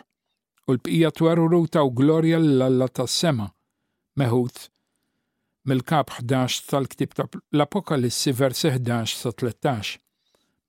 u 0.68 0.76
l-bqija 0.76 1.10
twerru 1.18 1.48
u 1.64 1.90
glorja 2.02 2.38
l-alla 2.38 2.88
tas-sema 3.00 3.48
meħud 4.20 4.68
mill-kap 5.68 6.10
11 6.22 6.66
tal-ktib 6.70 7.12
ta' 7.14 7.26
l-Apokalissi 7.54 8.32
vers 8.34 8.64
11 8.64 9.14
sa 9.20 9.30
13. 9.32 9.98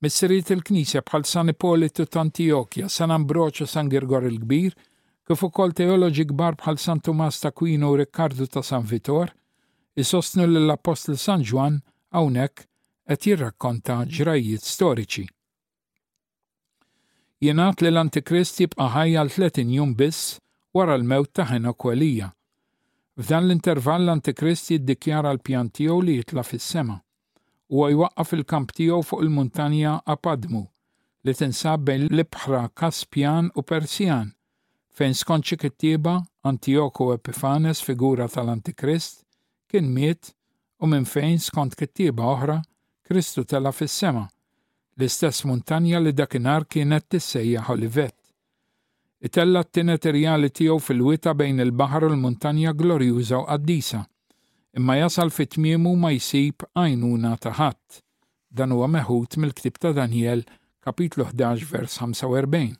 Missiriet 0.03 0.51
il-Knisja 0.53 1.01
bħal 1.01 1.25
San 1.25 1.51
ta' 1.53 2.21
Antiochia, 2.21 2.89
San 2.89 3.09
Ambroċo, 3.11 3.65
San 3.65 3.89
Girgor 3.89 4.23
il-Kbir, 4.27 4.73
kif 5.25 5.43
ukoll 5.47 5.73
teoloġi 5.73 6.25
kbar 6.33 6.57
bħal 6.59 6.77
San 6.79 6.99
Tomas 6.99 7.39
ta' 7.39 7.51
Kwino 7.51 7.91
u 7.91 7.95
Riccardo 7.95 8.45
ta' 8.45 8.61
San 8.61 8.83
Vitor, 8.83 9.31
isostnu 9.95 10.43
l-Apostol 10.45 11.17
San 11.17 11.41
Juan 11.41 11.79
hawnhekk 12.13 12.67
qed 13.07 13.23
jirrakkonta 13.27 14.01
ġrajiet 14.07 14.63
storiċi. 14.67 15.25
Jenat 17.43 17.81
li 17.83 17.89
l-Antikrist 17.91 18.61
jibqa' 18.61 18.91
ħajja 18.95 19.25
l-30 19.25 19.73
jum 19.79 19.95
biss 19.99 20.35
wara 20.75 20.95
l-mewt 20.99 21.33
ta' 21.33 21.49
Henok 21.49 21.89
Welija– 21.89 22.29
F'dan 23.21 23.45
l-intervall 23.45 24.07
l-Antikrist 24.07 24.71
jiddikjara 24.73 25.29
l-pjan 25.37 25.67
tiegħu 25.77 25.97
li 26.01 26.13
jitla 26.17 26.41
fis-sema 26.47 26.95
u 27.77 27.83
jwaqqaf 27.91 28.31
il-kamp 28.37 28.71
tiegħu 28.79 29.03
fuq 29.05 29.21
il-muntanja 29.27 29.91
Apadmu 30.15 30.61
li 31.23 31.35
tinsab 31.37 31.83
bejn 31.89 32.07
l-ibħra 32.09 32.63
Kaspjan 32.81 33.51
u 33.53 33.63
Persjan 33.69 34.31
fejn 34.97 35.13
skont 35.19 35.45
xi 35.51 35.59
kittieba 35.61 36.15
Antioku 36.49 37.11
Epifanes 37.13 37.83
figura 37.85 38.25
tal-Antikrist 38.33 39.21
kien 39.69 39.93
miet 39.93 40.33
u 40.81 40.89
minn 40.89 41.05
fejn 41.05 41.37
skont 41.49 41.77
kittieba 41.77 42.25
oħra 42.33 42.57
Kristu 43.05 43.45
tela 43.45 43.69
fis-sema 43.77 44.25
l-istess 44.25 45.45
muntanja 45.45 46.01
li 46.01 46.17
dakinhar 46.17 46.65
kienet 46.65 47.11
tissejjaħ 47.13 47.73
Olivet 47.77 48.17
itella 49.23 49.63
t-tinet 49.63 50.03
irjali 50.09 50.49
tiegħu 50.57 50.81
fil-wita 50.83 51.31
bejn 51.39 51.63
il-baħar 51.63 52.05
u 52.09 52.09
l-muntanja 52.11 52.73
glorjuża 52.81 53.37
u 53.39 53.45
qaddisa, 53.47 54.01
imma 54.77 54.97
jasal 54.99 55.31
fit-tmiemu 55.31 55.93
ma 56.01 56.09
jsib 56.17 56.65
għajnuna 56.75 57.31
ta' 57.45 57.53
ħadd. 57.59 58.01
Dan 58.53 58.75
huwa 58.75 58.89
meħud 58.97 59.37
mill-ktib 59.39 59.79
ta' 59.81 59.93
Daniel, 59.95 60.43
kapitlu 60.83 61.23
11, 61.31 61.63
vers 61.71 61.95
45. 62.01 62.75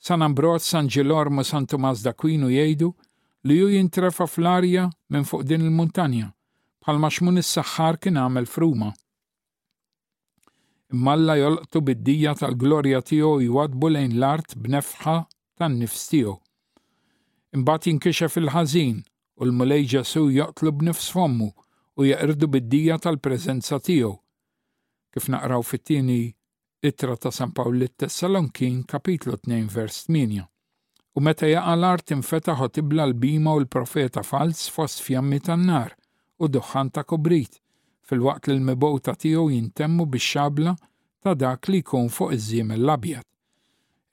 San 0.00 0.24
Ambrot, 0.24 0.64
San 0.64 0.88
Ġilormo, 0.90 1.44
San 1.44 1.66
Tomas 1.70 2.00
d'Aquino 2.02 2.48
jgħidu 2.50 2.88
li 3.46 3.60
ju 3.60 3.68
jintrefa 3.76 4.24
fl-arja 4.26 4.88
minn 5.12 5.28
fuq 5.28 5.44
din 5.52 5.68
il-muntanja, 5.68 6.32
bħal 6.82 7.02
maċmun 7.04 7.42
is-saħħar 7.44 8.00
kien 8.02 8.16
għamel 8.24 8.48
fruma. 8.48 8.88
Imma 10.96 11.14
la 11.20 11.34
jolqtu 11.42 11.84
bid-dija 11.90 12.32
tal-glorja 12.40 13.04
tiegħu 13.04 13.36
jwadbu 13.50 13.90
lejn 13.92 14.14
l-art 14.16 14.56
b'nefħa 14.56 15.20
tan-nifs 15.58 16.06
tiegħu. 16.12 16.34
Imbagħad 17.58 17.90
jinkixef 17.90 18.38
il-ħażin 18.42 18.98
u 19.38 19.46
l-mulej 19.48 19.86
Ġesu 19.92 20.26
joqtlu 20.38 20.72
b'nifs 20.78 21.10
fommu 21.14 21.50
u 21.98 22.06
jaqrdu 22.06 22.48
bid-dija 22.54 22.98
tal-preżenza 23.04 23.80
tiegħu. 23.88 24.14
Kif 25.14 25.28
naqraw 25.34 25.64
fit-tieni 25.66 26.20
ittra 26.88 27.16
ta' 27.18 27.32
San 27.34 27.52
Pawlit 27.56 27.96
Tessalonkin 28.02 28.82
kapitlu 28.92 29.38
2 29.48 29.64
vers 29.74 30.02
8. 30.12 30.44
U 31.18 31.22
meta 31.24 31.48
jaqalar 31.50 31.78
l-art 31.80 32.12
infetaħu 32.14 32.68
tibla 32.76 33.08
l-bima 33.08 33.56
u 33.56 33.64
l-profeta 33.64 34.22
fals 34.22 34.68
fost 34.74 35.02
fjammi 35.06 35.40
tan-nar 35.48 35.96
u 36.38 36.46
duħan 36.52 36.92
ta' 36.94 37.06
kubrit 37.08 37.58
fil-waqt 38.08 38.52
li 38.52 38.58
l-mibota 38.60 39.16
tiegħu 39.24 39.48
jintemmu 39.56 40.06
bix-xabla 40.12 40.76
ta' 41.24 41.34
dak 41.34 41.72
li 41.72 41.82
jkun 41.82 42.12
fuq 42.14 42.36
iż-żiem 42.36 42.76
l-abjad. 42.78 43.24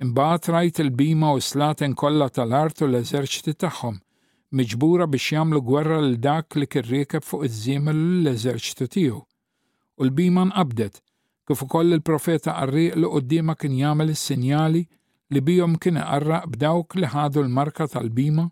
Imbagħad 0.04 0.50
rajt 0.52 0.80
il-bima 0.84 1.30
u 1.32 1.40
slaten 1.40 1.94
kollha 1.96 2.26
tal-art 2.36 2.82
u 2.84 2.88
l-eżerċiti 2.90 3.54
tagħhom, 3.64 3.96
miġbura 4.60 5.06
biex 5.08 5.32
jagħmlu 5.36 5.62
gwerra 5.70 6.00
l 6.02 6.18
dak 6.20 6.58
li 6.60 6.68
kien 6.68 7.24
fuq 7.24 7.46
iż-żiemel 7.48 7.96
l-eżerċitu 8.22 8.88
tiegħu. 8.96 9.22
U 9.96 10.04
l-bima 10.04 10.44
nqabdet, 10.50 11.00
kif 11.48 11.64
ukoll 11.64 11.96
il-profeta 11.96 12.58
qarriq 12.58 12.98
li 13.00 13.12
quddiema 13.14 13.56
kien 13.56 13.78
jagħmel 13.80 14.12
is-sinjali 14.12 14.84
li 15.32 15.42
bijom 15.42 15.78
kien 15.80 16.02
iqarraq 16.04 16.50
b'dawk 16.52 16.98
li 17.00 17.14
ħadu 17.16 17.46
l-marka 17.46 17.88
tal-bima 17.96 18.50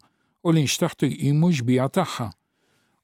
u 0.47 0.53
li 0.55 0.63
nxtaħtu 0.63 1.11
jqimu 1.11 1.51
ġbija 1.59 1.89
tagħha. 1.99 2.29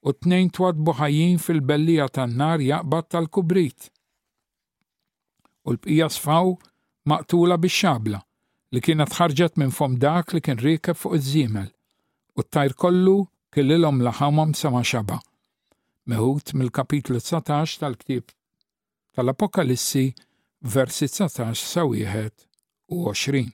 U 0.08 0.16
tnejn 0.16 0.54
twadbu 0.56 0.96
ħajjin 1.02 1.44
fil-bellija 1.44 2.08
tan-nar 2.16 2.64
jaqbad 2.64 3.12
tal-kubrit. 3.18 3.92
U 5.68 5.76
l-bqija 5.76 6.08
sfaw 6.16 6.56
maqtula 7.04 7.60
bix-xabla 7.60 8.24
li 8.72 8.82
kienet 8.86 9.16
ħarġet 9.18 9.58
minn 9.58 9.72
fom 9.74 9.96
dak 10.02 10.34
li 10.36 10.42
kien 10.46 10.60
rikeb 10.62 10.98
fuq 11.00 11.18
iż-żiemel 11.18 11.70
u 12.38 12.44
t-tajr 12.46 12.76
kollu 12.84 13.16
kellilhom 13.56 14.02
laħamhom 14.06 14.52
sama 14.60 14.84
xaba. 14.86 15.18
Meħut 16.10 16.54
mill-kapitlu 16.58 17.20
19 17.22 17.80
tal-ktib 17.82 18.34
tal-Apokalissi 19.18 20.06
versi 20.76 21.08
19 21.10 21.58
sa 21.72 21.84
wieħed 21.90 22.46
u 22.94 23.04
20. 23.10 23.50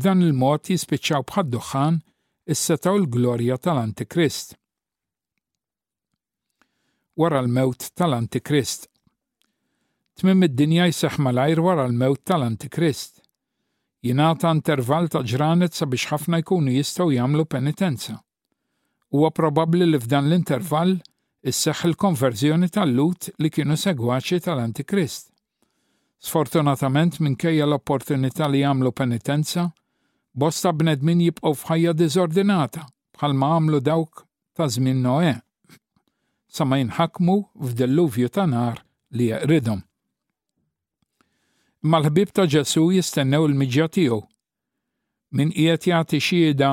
B'dan 0.00 0.22
il-mod 0.26 0.72
jispiċċaw 0.72 1.24
bħad-duħan 1.30 2.00
is-setaw 2.54 2.98
l-glorja 2.98 3.56
tal-Antikrist. 3.66 4.56
Wara 7.20 7.42
l-mewt 7.44 7.90
tal-Antikrist. 8.00 8.88
Tmim 10.18 10.42
id-dinja 10.48 10.88
jseħ 10.90 11.20
malajr 11.26 11.60
wara 11.66 11.86
l-mewt 11.90 12.24
tal-Antikrist 12.28 13.21
Jinata 14.02 14.50
intervall 14.50 15.04
ta' 15.06 15.20
ġranet 15.22 15.76
sabiex 15.78 16.08
ħafna 16.10 16.40
jkunu 16.42 16.72
jistgħu 16.74 17.12
jagħmlu 17.14 17.44
penitenza. 17.46 18.16
Huwa 19.14 19.28
probabbli 19.36 19.86
li 19.92 20.00
f'dan 20.00 20.26
l-intervall 20.26 20.96
isseħħ 21.52 21.84
il-konverżjoni 21.92 22.68
tal-lut 22.74 23.28
li 23.38 23.50
kienu 23.54 23.76
segwaċi 23.78 24.40
tal-Antikrist. 24.46 25.30
Sfortunatament 26.26 27.20
minkejja 27.22 27.62
l-opportunità 27.68 28.50
li 28.50 28.64
jagħmlu 28.64 28.90
penitenza, 28.90 29.68
bosta 30.34 30.74
bnedmin 30.74 31.22
jibqgħu 31.28 31.54
f'ħajja 31.62 31.94
diżordinata 32.02 32.84
bħalma 33.20 33.52
għamlu 33.54 33.82
dawk 33.86 34.26
ta' 34.58 34.66
żmien 34.66 34.98
Noe, 35.06 35.36
sa 36.50 36.66
ma 36.66 36.82
jinħakmu 36.82 37.38
f'delluvju 37.70 38.34
ta' 38.34 38.50
nar 38.50 38.82
li 39.14 39.30
jeqridhom 39.30 39.84
mal-ħbib 41.90 42.30
ta' 42.36 42.44
Ġesu 42.46 42.82
jistennew 42.94 43.46
il-miġja 43.48 43.88
tiegħu. 43.96 44.18
Min 45.38 45.50
qiegħed 45.54 45.88
jagħti 45.90 46.20
xhieda 46.22 46.70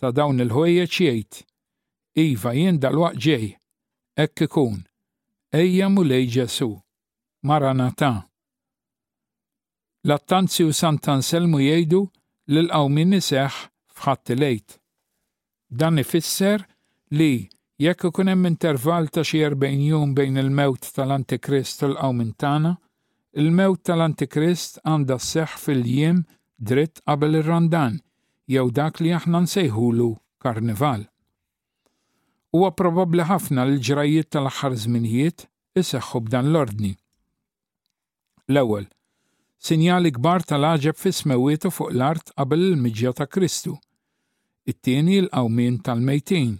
ta' 0.00 0.10
dawn 0.12 0.42
il-ħwejjeġ 0.44 0.90
jgħid: 0.92 1.40
Iva 2.22 2.52
jien 2.58 2.78
dal-waqt 2.82 3.20
ġej, 3.24 3.46
hekk 4.20 4.44
ikun, 4.48 4.82
ejja 5.56 5.88
mulej 5.88 6.26
Ġesu, 6.36 6.68
Maranata. 7.48 8.12
Lattanzi 10.04 10.66
u 10.68 10.74
Santanselmu 10.76 11.62
jgħidu 11.64 12.04
li 12.52 12.66
l-qaw 12.66 12.92
min 12.92 13.14
niseħ 13.16 13.62
fħatti 14.02 14.36
lejt. 14.42 14.76
Dan 15.72 15.98
ifisser 16.02 16.66
li 17.16 17.48
jekk 17.80 18.10
ikun 18.12 18.28
hemm 18.34 18.50
intervall 18.52 19.08
ta' 19.08 19.24
xi 19.24 19.40
40 19.46 19.88
jum 19.88 20.12
bejn 20.14 20.36
il-mewt 20.44 20.92
tal-Antikrist 20.94 21.86
l-qaw 21.88 22.12
minn 22.20 22.36
tagħna, 22.36 22.74
il-mewt 23.42 23.82
tal-Antikrist 23.88 24.78
għandha 24.86 25.16
seħ 25.22 25.54
fil-jiem 25.64 26.18
dritt 26.70 27.00
qabel 27.08 27.40
ir-randan, 27.40 27.96
jew 28.50 28.66
dak 28.76 29.00
li 29.02 29.10
aħna 29.16 29.40
nsejħulu 29.46 30.06
karnival. 30.44 31.02
Huwa 32.54 32.70
probabbli 32.78 33.24
ħafna 33.26 33.64
l-ġrajiet 33.66 34.30
tal-aħħar 34.36 34.76
żminijiet 34.84 35.48
iseħħu 35.82 36.20
b'dan 36.28 36.52
l-ordni. 36.52 36.92
L-ewwel, 38.52 38.86
sinjali 39.58 40.12
kbar 40.14 40.44
tal-aġeb 40.46 41.00
fis 41.02 41.24
smewietu 41.24 41.72
fuq 41.74 41.90
l-art 41.90 42.30
qabel 42.38 42.62
il-miġja 42.68 43.16
ta' 43.18 43.26
Kristu. 43.26 43.74
It-tieni 44.64 45.18
l-qawmin 45.24 45.80
tal-mejtin. 45.82 46.54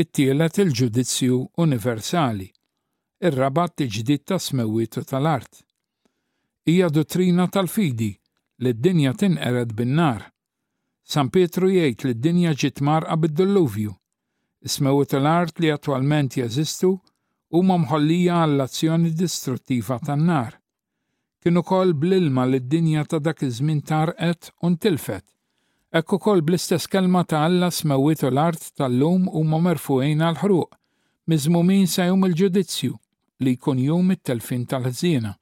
It-tielet 0.00 0.62
il-ġudizzju 0.64 1.42
universali. 1.66 2.48
Ir-rabat 3.28 3.84
il-ġdid 3.84 4.24
ta' 4.24 4.40
smewietu 4.40 5.04
tal-art 5.04 5.60
hija 6.64 6.88
dottrina 6.88 7.46
tal-fidi 7.48 8.10
li 8.62 8.72
d-dinja 8.72 9.12
tinqered 9.20 9.72
bin-nar. 9.78 10.22
San 11.12 11.26
Pietru 11.34 11.66
jgħid 11.72 12.04
li 12.06 12.12
d-dinja 12.14 12.52
ġiet 12.54 12.78
marqa 12.86 13.16
bid-dilluvju. 13.18 13.90
Ismew 14.70 15.00
l 15.18 15.26
art 15.28 15.58
li 15.58 15.72
attwalment 15.74 16.36
jeżistu 16.38 16.92
huma 17.50 17.78
mħollija 17.82 18.36
għall-azzjoni 18.44 19.10
distruttiva 19.18 19.98
tan-nar. 20.06 20.54
Kien 21.42 21.58
ukoll 21.58 21.94
bl-ilma 21.98 22.44
li 22.46 22.60
d-dinja 22.60 23.02
ta' 23.10 23.18
dak 23.18 23.42
iż-żmien 23.42 23.82
tarqet 23.82 24.52
u 24.62 24.70
ntilfet. 24.76 25.26
Ekk 25.92 26.12
ukoll 26.16 26.44
bl-istess 26.46 26.86
kelma 26.88 27.24
ta' 27.26 27.42
Alla 27.42 27.70
smewwiet 27.74 28.22
l-art 28.30 28.70
tal-lum 28.78 29.26
huma 29.34 29.58
merfuqin 29.66 30.22
għall 30.22 30.38
ħruq 30.46 30.78
miżmumin 31.28 31.90
sa 31.90 32.06
jum 32.06 32.22
il-ġudizzju 32.30 32.94
li 33.42 33.58
jkun 33.58 33.82
jum 33.82 34.14
it-telfin 34.14 34.62
tal-ħżiena 34.70 35.34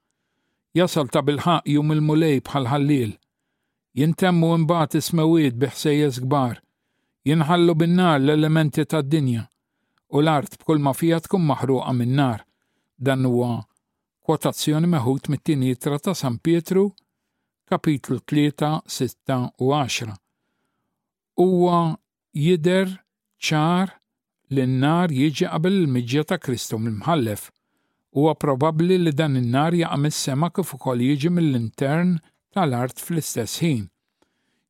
jasal 0.79 1.09
ta' 1.13 1.23
bilħaq 1.27 1.67
jum 1.75 1.93
il-mulej 1.95 2.41
bħal 2.47 2.69
ħallil. 2.71 3.15
Jintemmu 3.99 4.51
imbat 4.59 4.95
ismewid 5.01 5.57
biħsejjes 5.65 6.21
gbar, 6.27 6.61
jinħallu 7.27 7.75
bin-nar 7.77 8.21
l-elementi 8.21 8.85
ta' 8.87 9.01
dinja 9.03 9.47
u 10.11 10.21
l-art 10.23 10.57
b'kull 10.61 10.83
ma 10.83 10.93
fija 10.95 11.19
tkun 11.25 11.45
maħruqa 11.51 11.95
min-nar. 11.95 12.45
Dan 13.01 13.25
huwa 13.25 13.63
kwotazzjoni 14.27 14.89
meħud 14.93 15.31
mit-tinitra 15.33 15.99
ta' 15.99 16.15
San 16.15 16.39
Pietru, 16.39 16.89
kapitlu 17.71 18.21
3, 18.27 18.81
6 18.87 19.41
u 19.59 19.71
10. 19.73 20.19
Huwa 21.41 21.79
jider 22.35 22.91
ċar 23.41 23.95
l-nar 24.51 25.15
jiġi 25.15 25.47
qabel 25.51 25.81
il-miġja 25.85 26.27
ta' 26.31 26.39
Kristu 26.43 26.79
mill-mħallef 26.79 27.49
huwa 28.11 28.35
probabbli 28.39 28.97
li 29.01 29.13
dan 29.19 29.37
in-nar 29.39 29.75
jaqam 29.79 30.07
is-sema 30.09 30.49
kif 30.57 30.71
ukoll 30.77 31.01
jiġi 31.07 31.31
mill-intern 31.35 32.17
tal-art 32.55 32.99
fl-istess 33.07 33.61
ħin. 33.63 33.85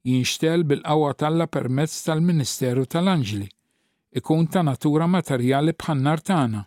Jinxtel 0.09 0.65
bil-qawwa 0.69 1.13
talla 1.23 1.47
permezz 1.57 1.95
tal-Ministeru 2.07 2.85
tal-Anġli. 2.93 3.49
Ikun 4.19 4.47
ta' 4.53 4.65
natura 4.67 5.07
materjali 5.07 5.75
bħannar 5.79 6.23
tagħna, 6.31 6.63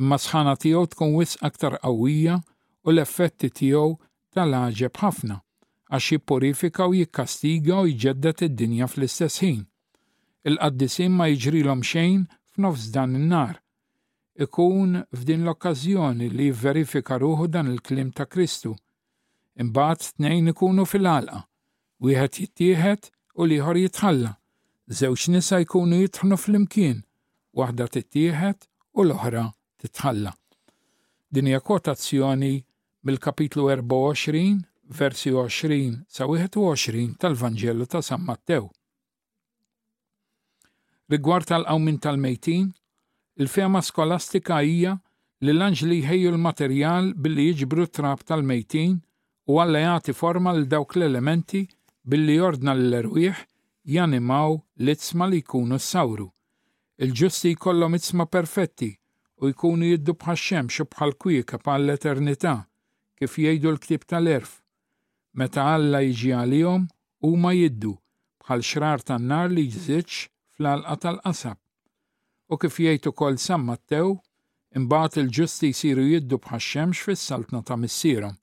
imma 0.00 0.18
sħana 0.20 0.54
tiegħu 0.60 0.84
tkun 0.94 1.14
wis 1.20 1.36
aktar 1.48 1.76
qawwija 1.84 2.38
u 2.84 2.90
l-effetti 2.92 3.52
tiegħu 3.60 3.92
tal-aġeb 4.34 5.00
ħafna 5.04 5.38
għax 5.92 6.06
jippurifika 6.12 6.86
u 6.90 6.94
jikkastiga 6.98 7.82
u 7.84 7.88
jġeddet 7.92 8.46
id-dinja 8.48 8.86
fl-istess 8.88 9.44
ħin. 9.44 9.62
Il-qaddisin 10.48 11.12
ma 11.16 11.28
jiġrilhom 11.30 11.84
xejn 11.84 12.24
f'nofs 12.24 12.88
dan 12.96 13.20
in-nar 13.20 13.61
ikun 14.40 15.04
f'din 15.12 15.44
l-okkażjoni 15.44 16.28
li 16.32 16.46
verifika 16.62 17.18
ruħu 17.18 17.48
dan 17.52 17.68
il-klim 17.72 18.10
ta' 18.16 18.24
Kristu. 18.26 18.74
Imbagħad 19.60 20.12
tnejn 20.16 20.48
ikunu 20.52 20.84
fil-għalqa, 20.88 21.40
wieħed 22.00 22.38
jittieħed 22.40 23.10
u 23.36 23.44
liħor 23.46 23.80
jitħalla. 23.82 24.30
Żewġ 24.92 25.26
nisa 25.36 25.60
jkunu 25.62 25.98
jitħnu 26.02 26.36
fl-imkien, 26.40 27.02
waħda 27.52 27.86
tittieħed 27.98 28.66
u 28.98 29.04
l-oħra 29.04 29.44
titħalla. 29.82 30.32
Din 31.32 31.46
hija 31.48 31.60
kotazzjoni 31.60 32.54
mill-kapitlu 33.04 33.68
24, 33.68 34.60
versi 34.92 35.30
20 35.30 36.02
sa 36.10 36.24
21 36.28 37.16
tal-Vanġellu 37.20 37.86
ta' 37.86 38.00
San 38.04 38.24
Mattew. 38.26 38.66
Rigward 41.12 41.48
tal-qawmin 41.48 41.98
tal-mejtin, 42.00 42.72
Il-fema 43.40 43.80
skolastika 43.80 44.58
hija 44.60 44.92
li 45.40 45.52
l-anġli 45.54 46.02
jħejju 46.02 46.32
l-materjal 46.34 47.06
billi 47.24 47.46
jiġbru 47.48 47.86
trab 47.88 48.20
tal-mejtin 48.28 48.98
u 49.48 49.56
għallajati 49.60 50.12
forma 50.18 50.52
l 50.56 50.66
dawk 50.68 50.98
l-elementi 50.98 51.62
billi 52.04 52.34
jordna 52.36 52.74
l-erwieħ 52.76 53.40
janimaw 53.94 54.58
l-itzma 54.82 55.30
li 55.32 55.40
jkunu 55.40 55.78
s-sawru. 55.80 56.28
Il-ġusti 57.00 57.54
jkollhom 57.54 57.96
itzma 57.96 58.28
perfetti 58.28 58.90
u 59.40 59.48
jkunu 59.48 59.88
jiddu 59.88 60.12
bħax-xemx 60.12 60.84
bħal-kwieka 60.92 61.60
bħal-eternità 61.64 62.52
kif 63.16 63.38
jgħidu 63.40 63.72
l-ktib 63.72 64.04
tal-erf. 64.12 64.58
Meta 65.40 65.70
Alla 65.72 66.04
jiġi 66.04 66.36
għalihom 66.36 66.84
huma 67.30 67.56
jiddu 67.56 67.96
bħal 68.44 68.60
xrar 68.60 69.00
tan-nar 69.08 69.48
li 69.48 69.64
jżidx 69.72 70.26
fl-alqa 70.52 71.00
tal-qasab 71.06 71.56
u 72.52 72.58
kif 72.60 72.74
jgħid 72.84 73.06
ukoll 73.08 73.38
San 73.40 73.62
Mattew 73.64 74.10
imbagħad 74.76 75.18
il-ġusti 75.22 75.68
jsiru 75.72 76.02
jiddu 76.04 76.38
bħax-xemx 76.44 77.06
fis-saltna 77.08 77.62
ta' 77.68 77.78
missierhom, 77.80 78.34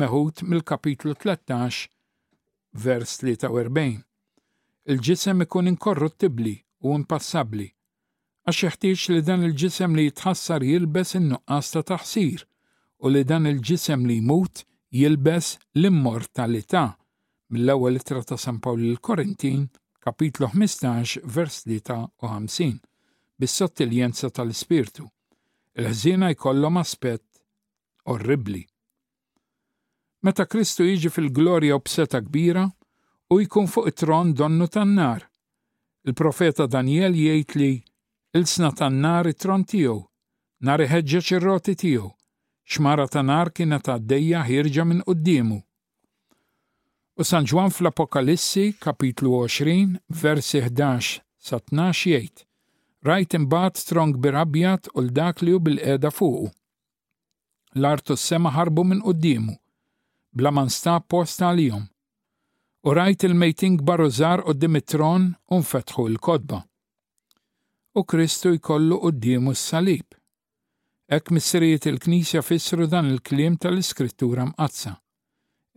meħud 0.00 0.42
mill-kapitlu 0.52 1.12
13 1.24 1.82
vers 2.86 3.12
43. 3.26 3.92
Il-ġisem 4.88 5.44
ikun 5.44 5.68
inkorruttibbli 5.74 6.54
u 6.88 6.94
impassabbli, 6.96 7.66
għax 8.48 8.62
jeħtieġ 8.66 9.04
li 9.12 9.20
dan 9.28 9.44
il-ġisem 9.50 9.96
li 10.00 10.06
jitħassar 10.08 10.64
jilbes 10.68 11.12
in-nuqqas 11.20 11.72
ta' 11.74 11.84
taħsir 11.92 12.46
u 13.04 13.12
li 13.12 13.22
dan 13.32 13.50
il-ġisem 13.52 14.06
li 14.08 14.16
jmut 14.22 14.64
jilbes 15.00 15.54
l-immortalità 15.80 16.86
mill-ewwel 17.52 18.00
ittra 18.00 18.24
ta' 18.24 18.38
San 18.40 18.62
Pawl 18.64 18.80
l-Korintin, 18.94 19.66
kapitlu 20.00 20.48
15 20.56 21.18
vers 21.36 21.60
53 21.68 22.80
bis-sottiljenza 23.40 24.30
tal-ispirtu. 24.30 25.06
Il-ħżiena 25.78 26.30
jkollhom 26.34 26.76
aspett 26.80 27.24
orribli. 28.12 28.62
Meta 30.26 30.44
Kristu 30.46 30.84
jiġi 30.86 31.10
fil-glorja 31.12 31.78
u 31.78 31.82
b'seta 31.82 32.20
kbira 32.22 32.64
u 33.32 33.40
jkun 33.40 33.70
fuq 33.72 33.88
it-tron 33.90 34.34
donnu 34.38 34.68
tan-nar. 34.70 35.24
Il-profeta 36.06 36.66
Daniel 36.66 37.14
jgħid 37.16 37.56
li 37.58 37.72
il-sna 38.36 38.72
tan-nar 38.78 39.26
it-tron 39.30 39.64
tiegħu, 39.70 39.98
nar 40.66 40.82
iħeġġeġ 40.84 41.32
ir-roti 41.36 41.74
tiegħu, 41.78 42.08
xmara 42.72 43.08
tan 43.10 43.28
nar 43.30 43.50
kienet 43.54 43.88
għaddejja 43.92 44.44
ħirġa 44.46 44.84
minn 44.86 45.02
quddiemu. 45.08 45.58
U 47.20 47.26
San 47.28 47.44
Ġwan 47.44 47.74
fl-Apokalissi, 47.76 48.70
kapitlu 48.80 49.34
20, 49.44 49.98
versi 50.22 50.62
11 50.64 51.18
sa 51.38 51.60
12 51.60 52.14
jgħid 52.14 52.46
Rajt 53.02 53.34
imbagħad 53.34 53.78
strong 53.80 54.12
birabjat 54.24 54.86
u 54.92 55.00
l-dak 55.02 55.40
li 55.42 55.52
hu 55.56 55.60
bil-qeda 55.66 56.10
fuqu. 56.14 56.44
L-artu 57.80 58.14
sema 58.16 58.52
ħarbu 58.54 58.84
minn 58.86 59.00
qoddimu, 59.02 59.54
bla 60.38 60.52
ma 60.54 60.62
nstab 60.68 61.08
post 61.14 61.42
għalihom. 61.42 61.88
U 62.86 62.88
rajt 62.98 63.24
il 63.26 63.34
mejting 63.38 63.82
barużar 63.88 64.44
qoddim 64.46 64.78
it-tron 64.78 65.24
u 65.50 65.58
nfetħu 65.64 66.04
l-kodba. 66.12 66.60
U 67.98 68.06
Kristu 68.06 68.54
jkollu 68.58 69.00
qoddimu 69.06 69.56
s-salib. 69.58 70.06
Ek 71.12 71.34
missirijiet 71.34 71.90
il-Knisja 71.90 72.44
fissru 72.46 72.86
dan 72.86 73.10
il-kliem 73.10 73.58
tal-Iskrittura 73.60 74.46
mqazza. 74.52 74.94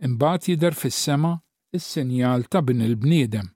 Imbagħad 0.06 0.46
jidher 0.52 0.78
fis-sema 0.78 1.34
is-sinjal 1.74 2.46
ta' 2.50 2.62
bin 2.62 2.86
il-bniedem. 2.86 3.50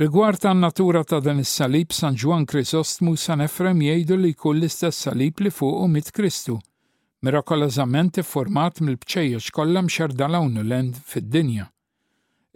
Rigward 0.00 0.38
tan 0.40 0.60
natura 0.60 1.04
ta' 1.04 1.20
dan 1.20 1.38
is-salib 1.44 1.90
San 1.92 2.14
Ġwan 2.16 2.46
Krisostmu 2.48 3.12
San 3.20 3.42
Efrem 3.44 3.82
jgħidu 3.84 4.16
li 4.22 4.30
kull 4.32 4.64
istess 4.64 5.02
salib 5.04 5.42
li 5.44 5.50
fuqu 5.52 5.88
mit 5.92 6.06
Kristu, 6.16 6.54
mirakolazament 7.26 8.16
format 8.24 8.78
mill-bċejjex 8.80 9.50
kollha 9.52 9.82
mxerda 9.84 10.26
l 10.32 10.62
lend 10.70 10.94
fid-dinja. 11.04 11.66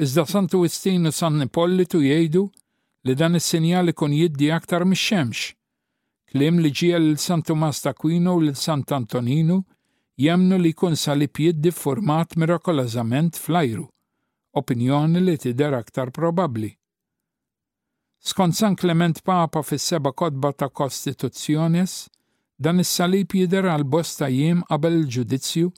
Iżda 0.00 0.24
Santu 0.24 0.62
Istinu 0.64 1.12
San 1.12 1.36
Nipollitu 1.42 2.00
jgħidu 2.00 2.44
li 3.04 3.14
dan 3.14 3.36
is-sinjal 3.36 3.92
ikun 3.92 4.14
jiddi 4.16 4.48
aktar 4.56 4.84
mix-xemx. 4.88 5.44
Klim 6.32 6.60
li 6.64 6.70
ġie 6.80 6.96
l 6.96 7.12
San 7.20 7.42
Tomas 7.44 7.82
ta' 7.84 7.92
u 8.04 8.40
l 8.40 8.54
Sant 8.56 8.88
Antoninu 8.92 9.60
jemnu 10.16 10.56
li 10.64 10.72
jkun 10.72 10.96
salib 10.96 11.36
jiddi 11.36 11.70
format 11.76 12.36
mirakolazament 12.40 13.36
fl-ajru, 13.36 13.84
opinjoni 14.56 15.20
li 15.28 15.36
tidher 15.36 15.74
aktar 15.76 16.08
probabbli 16.10 16.72
Skont 18.26 18.54
San 18.54 18.74
Clement 18.76 19.20
Papa 19.22 19.62
fis-seba 19.62 20.10
kodba 20.12 20.52
ta' 20.54 20.70
Kostituzzjonis, 20.72 22.08
dan 22.62 22.80
is-salib 22.80 23.34
jidher 23.36 23.68
għal 23.68 23.84
bosta 23.92 24.30
jiem 24.32 24.62
qabel 24.70 24.96
il-ġudizzju 25.00 25.68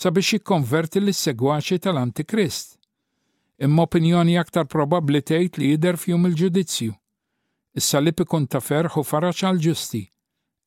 sabiex 0.00 0.30
jikkonverti 0.38 1.02
lis 1.04 1.20
segwaċi 1.26 1.78
tal-Antikrist. 1.86 2.78
Imma 3.60 3.84
opinjoni 3.84 4.38
aktar 4.40 4.64
probabbli 4.72 5.20
tgħid 5.20 5.60
li 5.60 5.70
jidher 5.74 6.00
fjum 6.00 6.24
il-ġudizzju. 6.30 6.96
Is-salib 7.76 8.24
ikun 8.24 8.48
ta' 8.48 8.64
ferħ 8.64 8.96
u 8.96 9.04
faraċ 9.10 9.44
għal 9.50 9.60
ġusti, 9.68 10.00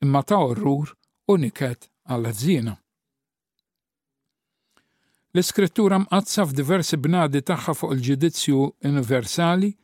imma 0.06 0.22
ta' 0.22 0.38
orrur 0.38 0.94
u 1.34 1.40
niket 1.42 1.90
għal 2.14 2.30
ħżiena. 2.30 2.78
L-iskrittura 5.34 5.98
mqazza 6.06 6.44
f'diversi 6.46 7.02
bnadi 7.02 7.42
tagħha 7.42 7.74
fuq 7.82 7.96
il-ġudizzju 7.98 8.68
universali– 8.94 9.74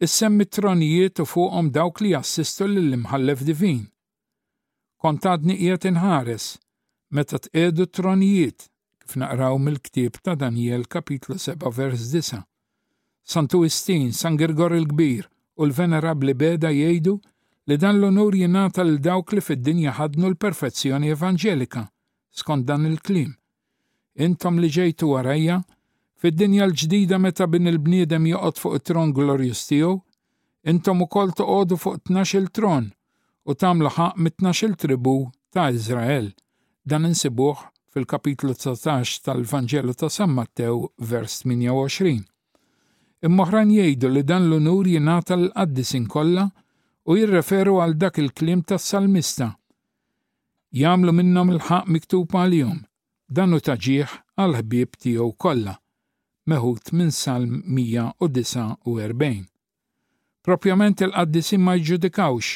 issemmi 0.00 0.44
tronijiet 0.44 1.20
u 1.20 1.24
fuqhom 1.32 1.70
dawk 1.72 2.00
li 2.00 2.10
jassistu 2.14 2.66
lill-imħallef 2.68 3.44
divin. 3.48 3.84
Kontadni 5.02 5.56
qiegħed 5.60 5.88
inħares 5.92 6.48
meta 7.16 7.38
tqiedu 7.44 7.86
tronijiet 7.98 8.68
kif 9.00 9.16
naqraw 9.22 9.56
mill-ktieb 9.60 10.20
ta' 10.24 10.34
Daniel 10.42 10.84
kapitlu 10.94 11.38
7 11.38 11.72
vers 11.78 12.10
9. 12.12 12.40
Santu 13.32 13.64
Istin, 13.64 14.10
San 14.12 14.36
Gergor 14.38 14.74
il-Kbir 14.76 15.28
u 15.58 15.66
l-Venerabli 15.66 16.34
Beda 16.34 16.70
jgħidu 16.72 17.16
li 17.66 17.76
dan 17.80 17.96
l-onur 18.00 18.36
jenata 18.38 18.84
l 18.84 18.98
dawk 19.02 19.32
li 19.34 19.42
fid-dinja 19.42 19.96
ħadnu 19.98 20.28
l-perfezzjoni 20.32 21.10
evanġelika, 21.14 21.86
skont 22.30 22.66
dan 22.68 22.86
il-klim. 22.86 23.32
Intom 24.22 24.60
li 24.62 24.68
ġejtu 24.72 25.08
għarajja, 25.18 25.56
Fid-dinja 26.16 26.64
l-ġdida 26.64 27.18
meta 27.20 27.44
bin 27.52 27.68
il-bniedem 27.68 28.24
joqgħod 28.30 28.60
fuq 28.62 28.76
it-tron 28.78 29.10
glorjus 29.16 29.66
tiegħu, 29.68 29.92
intom 30.72 31.02
ukoll 31.04 31.34
toqogħdu 31.40 31.76
fuq 31.82 31.98
12 32.10 32.48
tron 32.56 32.86
u 33.44 33.56
tagħmlu 33.62 33.90
ħaq 33.98 34.16
mit-12 34.26 34.78
tribu 34.80 35.12
ta' 35.52 35.66
Iżrael. 35.76 36.30
Dan 36.88 37.04
insibuh 37.10 37.60
fil-kapitlu 37.92 38.56
19 38.56 39.20
tal 39.26 39.44
vanġelu 39.52 39.92
ta' 39.92 40.08
San 40.16 40.32
Mattew 40.38 40.88
vers 41.12 41.42
28. 41.44 42.16
Immoħran 43.28 43.70
jgħidu 43.76 44.08
li 44.16 44.24
dan 44.32 44.48
l-unur 44.48 44.88
jingħata 44.88 45.36
l-qaddisin 45.36 46.08
kollha 46.16 46.48
u 47.04 47.14
jirreferu 47.20 47.76
għal 47.84 47.96
dak 48.06 48.18
il-klim 48.24 48.64
tas-salmista. 48.64 49.52
Jamlu 50.72 51.12
minnhom 51.12 51.52
il-ħaq 51.58 51.90
miktub 51.92 52.32
għalihom, 52.40 52.80
dan 53.28 53.52
u 53.52 53.60
taġieħ 53.68 54.16
għal 54.40 54.62
ħbieb 54.64 54.96
tiegħu 55.04 55.34
kollha 55.36 55.76
meħut 56.50 56.92
minn 56.94 57.10
Salm 57.10 57.62
149. 57.74 59.38
Propjament 60.46 61.00
il-qaddisin 61.02 61.62
ma 61.66 61.74
jġudikawx, 61.74 62.50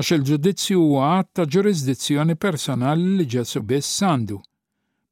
għax 0.00 0.12
il-ġudizzju 0.16 0.78
huwa 0.80 1.08
għad 1.18 1.28
ta' 1.36 1.44
ġurisdizzjoni 1.52 2.36
personali 2.40 3.10
li 3.18 3.26
ġesu 3.34 3.60
biss 3.68 3.98
sandu, 4.00 4.38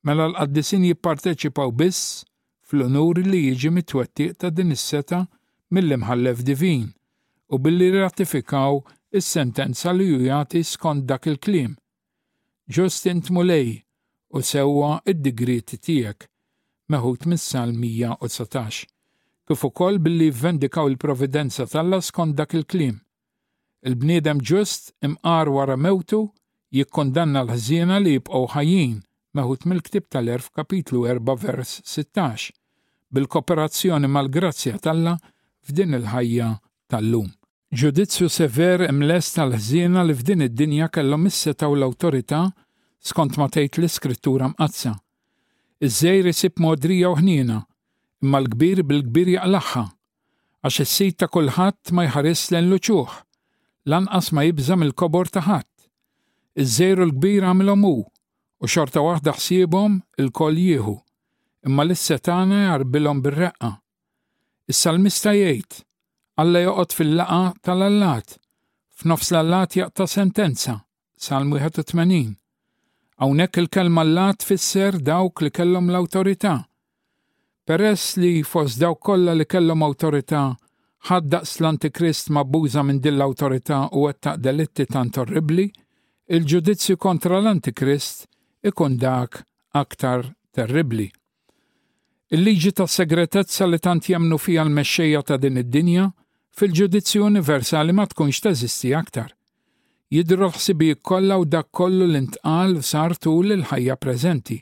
mela 0.08 0.30
l-qaddisin 0.30 0.86
jipparteċipaw 0.88 1.74
biss 1.82 2.22
fl 2.68 2.86
unuri 2.86 3.26
li 3.28 3.42
jiġi 3.50 3.72
mitwetti 3.76 4.30
ta' 4.40 4.50
din 4.56 4.72
is-seta 4.76 5.22
mill-imħallef 5.74 6.40
divin 6.48 6.86
u 7.52 7.58
billi 7.60 7.90
ratifikaw 7.94 8.80
is-sentenza 9.20 9.92
li 9.92 10.08
ju 10.14 10.22
jagħti 10.30 10.64
skont 10.68 11.04
dak 11.08 11.28
il-kliem. 11.32 11.76
Justin 12.72 13.20
Tmulej 13.24 13.68
u 14.36 14.42
sewwa 14.44 14.96
id-digriti 15.08 15.76
tiegħek 15.76 16.26
meħud 16.92 17.26
mis 17.28 17.42
sal 17.52 17.72
119, 17.76 18.84
kif 19.48 19.64
ukoll 19.68 19.98
billi 20.04 20.30
vendikaw 20.32 20.88
il-providenza 20.88 21.66
tal-la 21.68 21.98
skont 22.02 22.36
dak 22.38 22.56
il-klim. 22.58 22.96
Il-bniedem 23.88 24.40
ġust 24.42 24.92
imqar 25.06 25.50
wara 25.52 25.76
mewtu 25.78 26.22
jikkondanna 26.74 27.44
l-ħżiena 27.46 28.00
li 28.02 28.16
jibqgħu 28.16 28.42
ħajjin 28.54 28.96
meħud 29.38 29.66
mill-ktib 29.70 30.08
tal-erf 30.12 30.48
kapitlu 30.58 31.04
4 31.08 31.36
vers 31.44 31.76
16 31.84 32.52
bil-kooperazzjoni 33.14 34.08
mal-grazzja 34.12 34.80
tal-la 34.84 35.14
f'din 35.68 35.96
il-ħajja 36.00 36.50
tal-lum. 36.92 37.28
Ġudizzju 37.78 38.30
sever 38.32 38.86
imles 38.88 39.28
tal-ħżiena 39.36 40.04
li 40.08 40.16
f'din 40.16 40.46
id-dinja 40.48 40.88
kellhom 40.92 41.28
issetaw 41.28 41.74
l-awtorità 41.76 42.46
skont 43.12 43.36
ma 43.40 43.48
tgħid 43.52 43.82
l-iskrittura 43.82 44.48
mqazza 44.54 44.96
iż-żejr 45.86 46.26
isib 46.32 46.58
modrija 46.62 47.10
u 47.12 47.16
ħnina, 47.20 47.58
imma 48.22 48.38
l-kbir 48.42 48.80
bil-kbir 48.86 49.28
jaqlaħħa, 49.36 49.82
għax 50.66 50.78
is-sit 50.84 51.18
ta' 51.22 51.28
kulħadd 51.30 51.92
ma 51.94 52.06
jħares 52.08 52.42
l 52.58 52.62
luċuħ 52.72 53.12
lanqas 53.92 54.32
ma 54.34 54.44
jibżam 54.48 54.82
il-kobor 54.88 55.30
ta' 55.36 55.44
ħadd. 55.46 55.68
Iż-żejr 56.62 57.04
l-kbir 57.06 57.46
għamilhom 57.52 57.84
hu, 57.86 57.94
u 58.58 58.66
xorta 58.74 59.04
waħda 59.06 59.36
ħsiebhom 59.38 60.00
il-kol 60.18 60.58
jieħu, 60.64 60.96
imma 61.70 61.86
l-setana 61.86 62.64
jarbilhom 62.70 63.22
bir-reqqa. 63.28 63.74
Is-salmista 64.68 65.34
jgħid, 65.38 65.84
Alla 66.38 66.60
joqgħod 66.62 66.92
fil-laqa 66.94 67.38
tal-allat, 67.66 68.36
f'nofs 69.00 69.32
l-allat 69.34 69.72
jaqta 69.80 70.04
sentenza, 70.06 70.76
salmu 71.18 71.58
81 71.58 72.36
Hawnhekk 73.18 73.56
il-kelma 73.58 74.04
l-lat 74.06 74.38
tfisser 74.38 74.94
dawk 75.02 75.40
li 75.42 75.50
kellhom 75.50 75.88
l-awtorità. 75.90 76.52
Peress 77.66 78.14
li 78.16 78.44
fost 78.46 78.78
dawk 78.78 79.00
kollha 79.02 79.32
li 79.34 79.42
kellhom 79.44 79.82
awtorità, 79.82 80.42
ħaddaqs 81.08 81.56
l-Antikrist 81.58 82.30
mabbuża 82.30 82.84
minn 82.86 83.00
din 83.02 83.16
l-awtorità 83.18 83.88
u 83.98 84.04
għetta 84.06 84.36
delitti 84.38 84.86
tant 84.86 85.18
orribli, 85.18 85.66
il-ġudizzju 86.30 86.94
kontra 87.02 87.40
l-Antikrist 87.42 88.28
ikun 88.70 88.94
dak 89.02 89.40
aktar 89.74 90.28
terribli. 90.54 91.08
Il-liġi 92.38 92.70
ta' 92.78 92.86
segretezza 92.86 93.66
li 93.66 93.82
tant 93.82 94.06
jemnu 94.12 94.38
fija 94.38 94.62
l-mexxejja 94.62 95.24
ta' 95.26 95.40
din 95.42 95.58
id-dinja 95.66 96.06
fil-ġudizzju 96.58 97.24
universali 97.26 97.90
ma 97.98 98.06
tkunx 98.06 98.44
teżisti 98.46 98.94
aktar 98.94 99.32
jidru 100.10 100.46
ħsibijiet 100.52 101.02
kollha 101.04 101.36
u 101.40 101.44
dak 101.52 101.68
kollu 101.76 102.06
li 102.08 102.20
ntqal 102.26 102.76
sar 102.82 103.12
tul 103.20 103.52
il-ħajja 103.52 103.96
preżenti. 104.00 104.56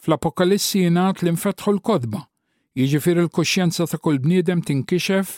Fl-Apokalissi 0.00 0.84
jingħad 0.86 1.20
l-infetħu 1.24 1.74
l-kodba, 1.74 2.22
jiġifier 2.80 3.20
il-kuxjenza 3.26 3.84
ta' 3.90 4.00
kull 4.00 4.20
bniedem 4.24 4.62
tinkixef 4.64 5.34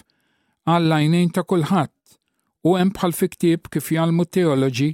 għal 0.70 0.86
lajnejn 0.94 1.32
ta' 1.34 1.42
kulħadd 1.50 2.68
u 2.70 2.76
hemm 2.78 2.94
bħal 2.94 3.16
fi 3.18 3.30
ktieb 3.32 3.66
kif 3.74 3.90
jgħalmu 3.90 4.28
teoloġi 4.30 4.92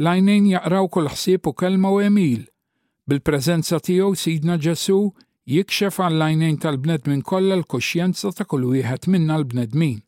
lajnejn 0.00 0.46
jaqraw 0.54 0.88
kull 0.88 1.12
ħsieb 1.12 1.46
u 1.46 1.52
kelma 1.60 1.92
u 1.92 2.00
emil. 2.00 2.46
Bil-preżenza 3.06 3.82
tiegħu 3.84 4.14
sidna 4.16 4.56
Ġesu 4.56 4.96
jikxef 5.50 6.00
għal 6.06 6.18
lajnejn 6.22 6.56
tal-bnedmin 6.62 7.20
kollha 7.26 7.58
l 7.58 7.68
kosċenza 7.68 8.32
ta' 8.32 8.48
kull 8.48 8.70
wieħed 8.72 9.10
minna 9.12 9.36
l-bnedmin. 9.36 10.00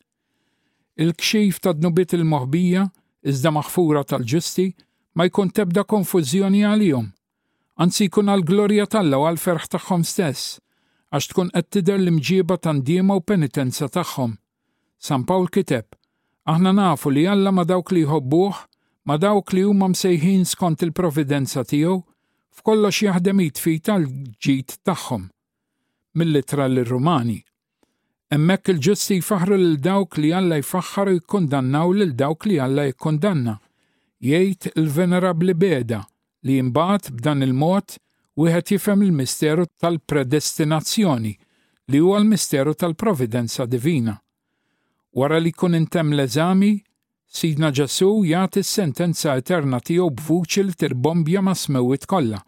Il-kxif 0.97 1.61
tad-nubiet 1.61 2.17
il-moħbija 2.17 2.23
il 2.23 2.27
moħbija 2.31 2.83
il 2.89 3.01
iżda 3.31 3.51
maħfura 3.55 4.03
tal-ġusti, 4.11 4.67
ma 5.17 5.27
jkun 5.29 5.51
tebda 5.55 5.85
konfużjoni 5.87 6.63
għalihom. 6.67 7.09
Anzi 7.83 8.07
jkun 8.09 8.31
għal-glorja 8.33 8.87
talla 8.95 9.21
u 9.21 9.27
għal-ferħ 9.29 9.69
tagħhom 9.75 10.05
stess, 10.07 10.59
għax 11.15 11.31
tkun 11.31 11.53
qed 11.55 11.69
tidher 11.77 12.01
l-imġieba 12.03 12.59
tandiema 12.63 13.17
u 13.19 13.23
penitenza 13.25 13.89
tagħhom. 13.89 14.35
San 15.03 15.25
Pawl 15.29 15.49
kiteb, 15.51 15.87
aħna 16.49 16.75
nafu 16.79 17.11
li 17.11 17.27
Alla 17.29 17.51
ma 17.51 17.65
dawk 17.67 17.93
li 17.95 18.03
jħobbuh, 18.07 18.57
ma 19.09 19.17
dawk 19.19 19.53
li 19.57 19.65
huma 19.67 19.89
msejħin 19.93 20.45
skont 20.47 20.83
il-providenza 20.87 21.65
tiegħu, 21.67 21.97
f'kollox 22.59 23.05
jaħdem 23.09 23.45
jitfit 23.47 23.89
l 23.97 24.11
ġid 24.43 24.79
tagħhom. 24.87 25.29
Mill-litra 26.19 26.69
l-Rumani 26.69 27.41
Emmek 28.33 28.65
il-ġusti 28.73 29.19
jfaħru 29.21 29.57
lil 29.61 29.75
dawk 29.85 30.15
li 30.23 30.31
Alla 30.33 30.57
jfaħħar 30.63 31.11
jkondannaw 31.19 31.91
lil 32.01 32.15
dawk 32.17 32.47
li 32.49 32.55
Alla 32.65 32.87
jkondanna. 32.89 33.59
Jgħid 34.25 34.71
il-venerabli 34.81 35.53
beda 35.59 35.99
li 36.49 36.55
jimbat 36.57 37.11
b'dan 37.13 37.45
il-mod 37.45 37.99
wieħed 38.41 38.73
jifhem 38.73 39.03
il-misteru 39.05 39.67
tal-predestinazzjoni 39.83 41.35
li 41.93 42.01
huwa 42.01 42.23
l-misteru 42.23 42.73
tal-providenza 42.73 43.67
divina. 43.69 44.17
Wara 45.13 45.37
li 45.41 45.53
kun 45.53 45.77
intem 45.77 46.17
l-eżami, 46.17 46.73
Sidna 47.29 47.69
Ġesu 47.73 48.09
jagħti 48.31 48.65
s-sentenza 48.65 49.37
eterna 49.45 49.81
tiegħu 49.85 50.09
b'vuċi 50.17 50.65
li 50.71 50.79
tirbombja 50.81 51.45
ma' 51.51 51.59
smewit 51.67 52.09
kollha. 52.09 52.41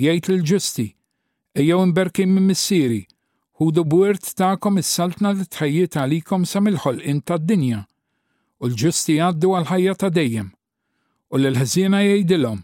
Jgħid 0.00 0.32
il-ġusti, 0.38 0.88
ejjew 1.60 1.84
imberki 1.84 2.24
minn 2.24 2.48
missieri, 2.54 3.02
hu 3.60 3.68
d 3.76 3.82
buert 3.92 4.24
ta'kom 4.40 4.80
is-saltna 4.80 5.34
li 5.36 5.44
tħejjiet 5.52 5.96
għalikom 6.02 6.46
sa 6.48 6.62
mill-ħolqin 6.64 7.18
tad-dinja, 7.28 7.80
u 8.64 8.66
l-ġusti 8.70 9.18
għaddu 9.20 9.48
għal-ħajja 9.56 9.94
ta' 10.00 10.08
dejjem, 10.18 10.46
u 11.28 11.34
l 11.36 11.50
ħazina 11.60 11.98
jgħidilhom, 12.00 12.62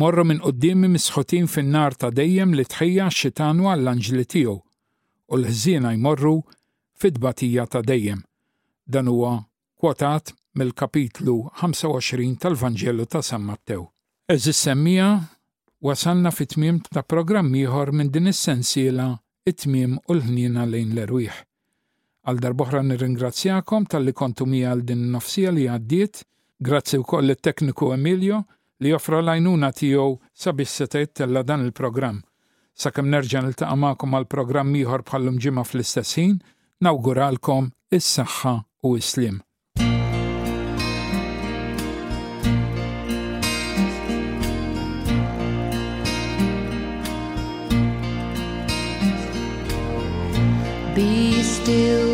morru 0.00 0.24
minn 0.28 0.42
qoddimi 0.44 0.90
misħotin 0.92 1.46
fin-nar 1.48 1.96
ta' 1.96 2.10
dejjem 2.12 2.52
li 2.58 2.66
tħajja 2.68 3.06
xitanu 3.18 3.70
għall-anġli 3.72 4.24
tiegħu, 4.34 4.56
u 5.30 5.38
l 5.38 5.48
ħazina 5.48 5.94
jmorru 5.96 6.34
fit 7.00 7.16
batija 7.24 7.64
ta' 7.64 7.80
dejjem. 7.88 8.20
Dan 8.84 9.08
huwa 9.08 9.32
kwotat 9.80 10.34
mill-kapitlu 10.60 11.38
25 11.62 12.36
tal-Vanġelu 12.44 13.06
ta' 13.08 13.24
San 13.24 13.48
Mattew. 13.48 13.88
Eżis 14.28 14.60
semmija 14.68 15.08
wasalna 15.80 16.32
fit-tmiem 16.36 16.82
ta' 16.92 17.04
programm 17.14 17.48
ieħor 17.56 17.94
minn 17.96 18.12
din 18.12 18.28
is-sensiela 18.28 19.08
it-tmiem 19.48 19.96
u 19.98 20.14
l-ħnina 20.16 20.66
lejn 20.68 20.90
l-erwieħ. 20.94 21.36
Għal 22.28 22.42
darboħra 22.44 22.80
nirringrazzjakom 22.84 23.86
tal-li 23.88 24.12
kontu 24.16 24.44
għal 24.48 24.82
din 24.90 25.06
nofsija 25.14 25.52
li 25.54 25.64
għaddiet, 25.74 26.20
grazzi 26.68 26.98
u 27.00 27.04
koll 27.08 27.32
tekniku 27.40 27.92
Emilio 27.94 28.42
li 28.82 28.92
joffra 28.92 29.22
lajnuna 29.24 29.70
tijow 29.72 30.18
sabiex 30.34 30.70
setajt 30.82 31.14
tella 31.22 31.42
dan 31.42 31.64
il-program. 31.66 32.20
Sakem 32.78 33.08
nerġan 33.10 33.48
il-taqamakom 33.50 34.14
għal-program 34.20 34.68
miħor 34.76 35.02
bħallum 35.08 35.40
ġima 35.42 35.64
fl-istessin, 35.66 36.36
nawguralkom 36.84 37.72
is-saxħa 37.98 38.56
u 38.86 38.96
is-slim. 39.00 39.40
still 51.68 52.07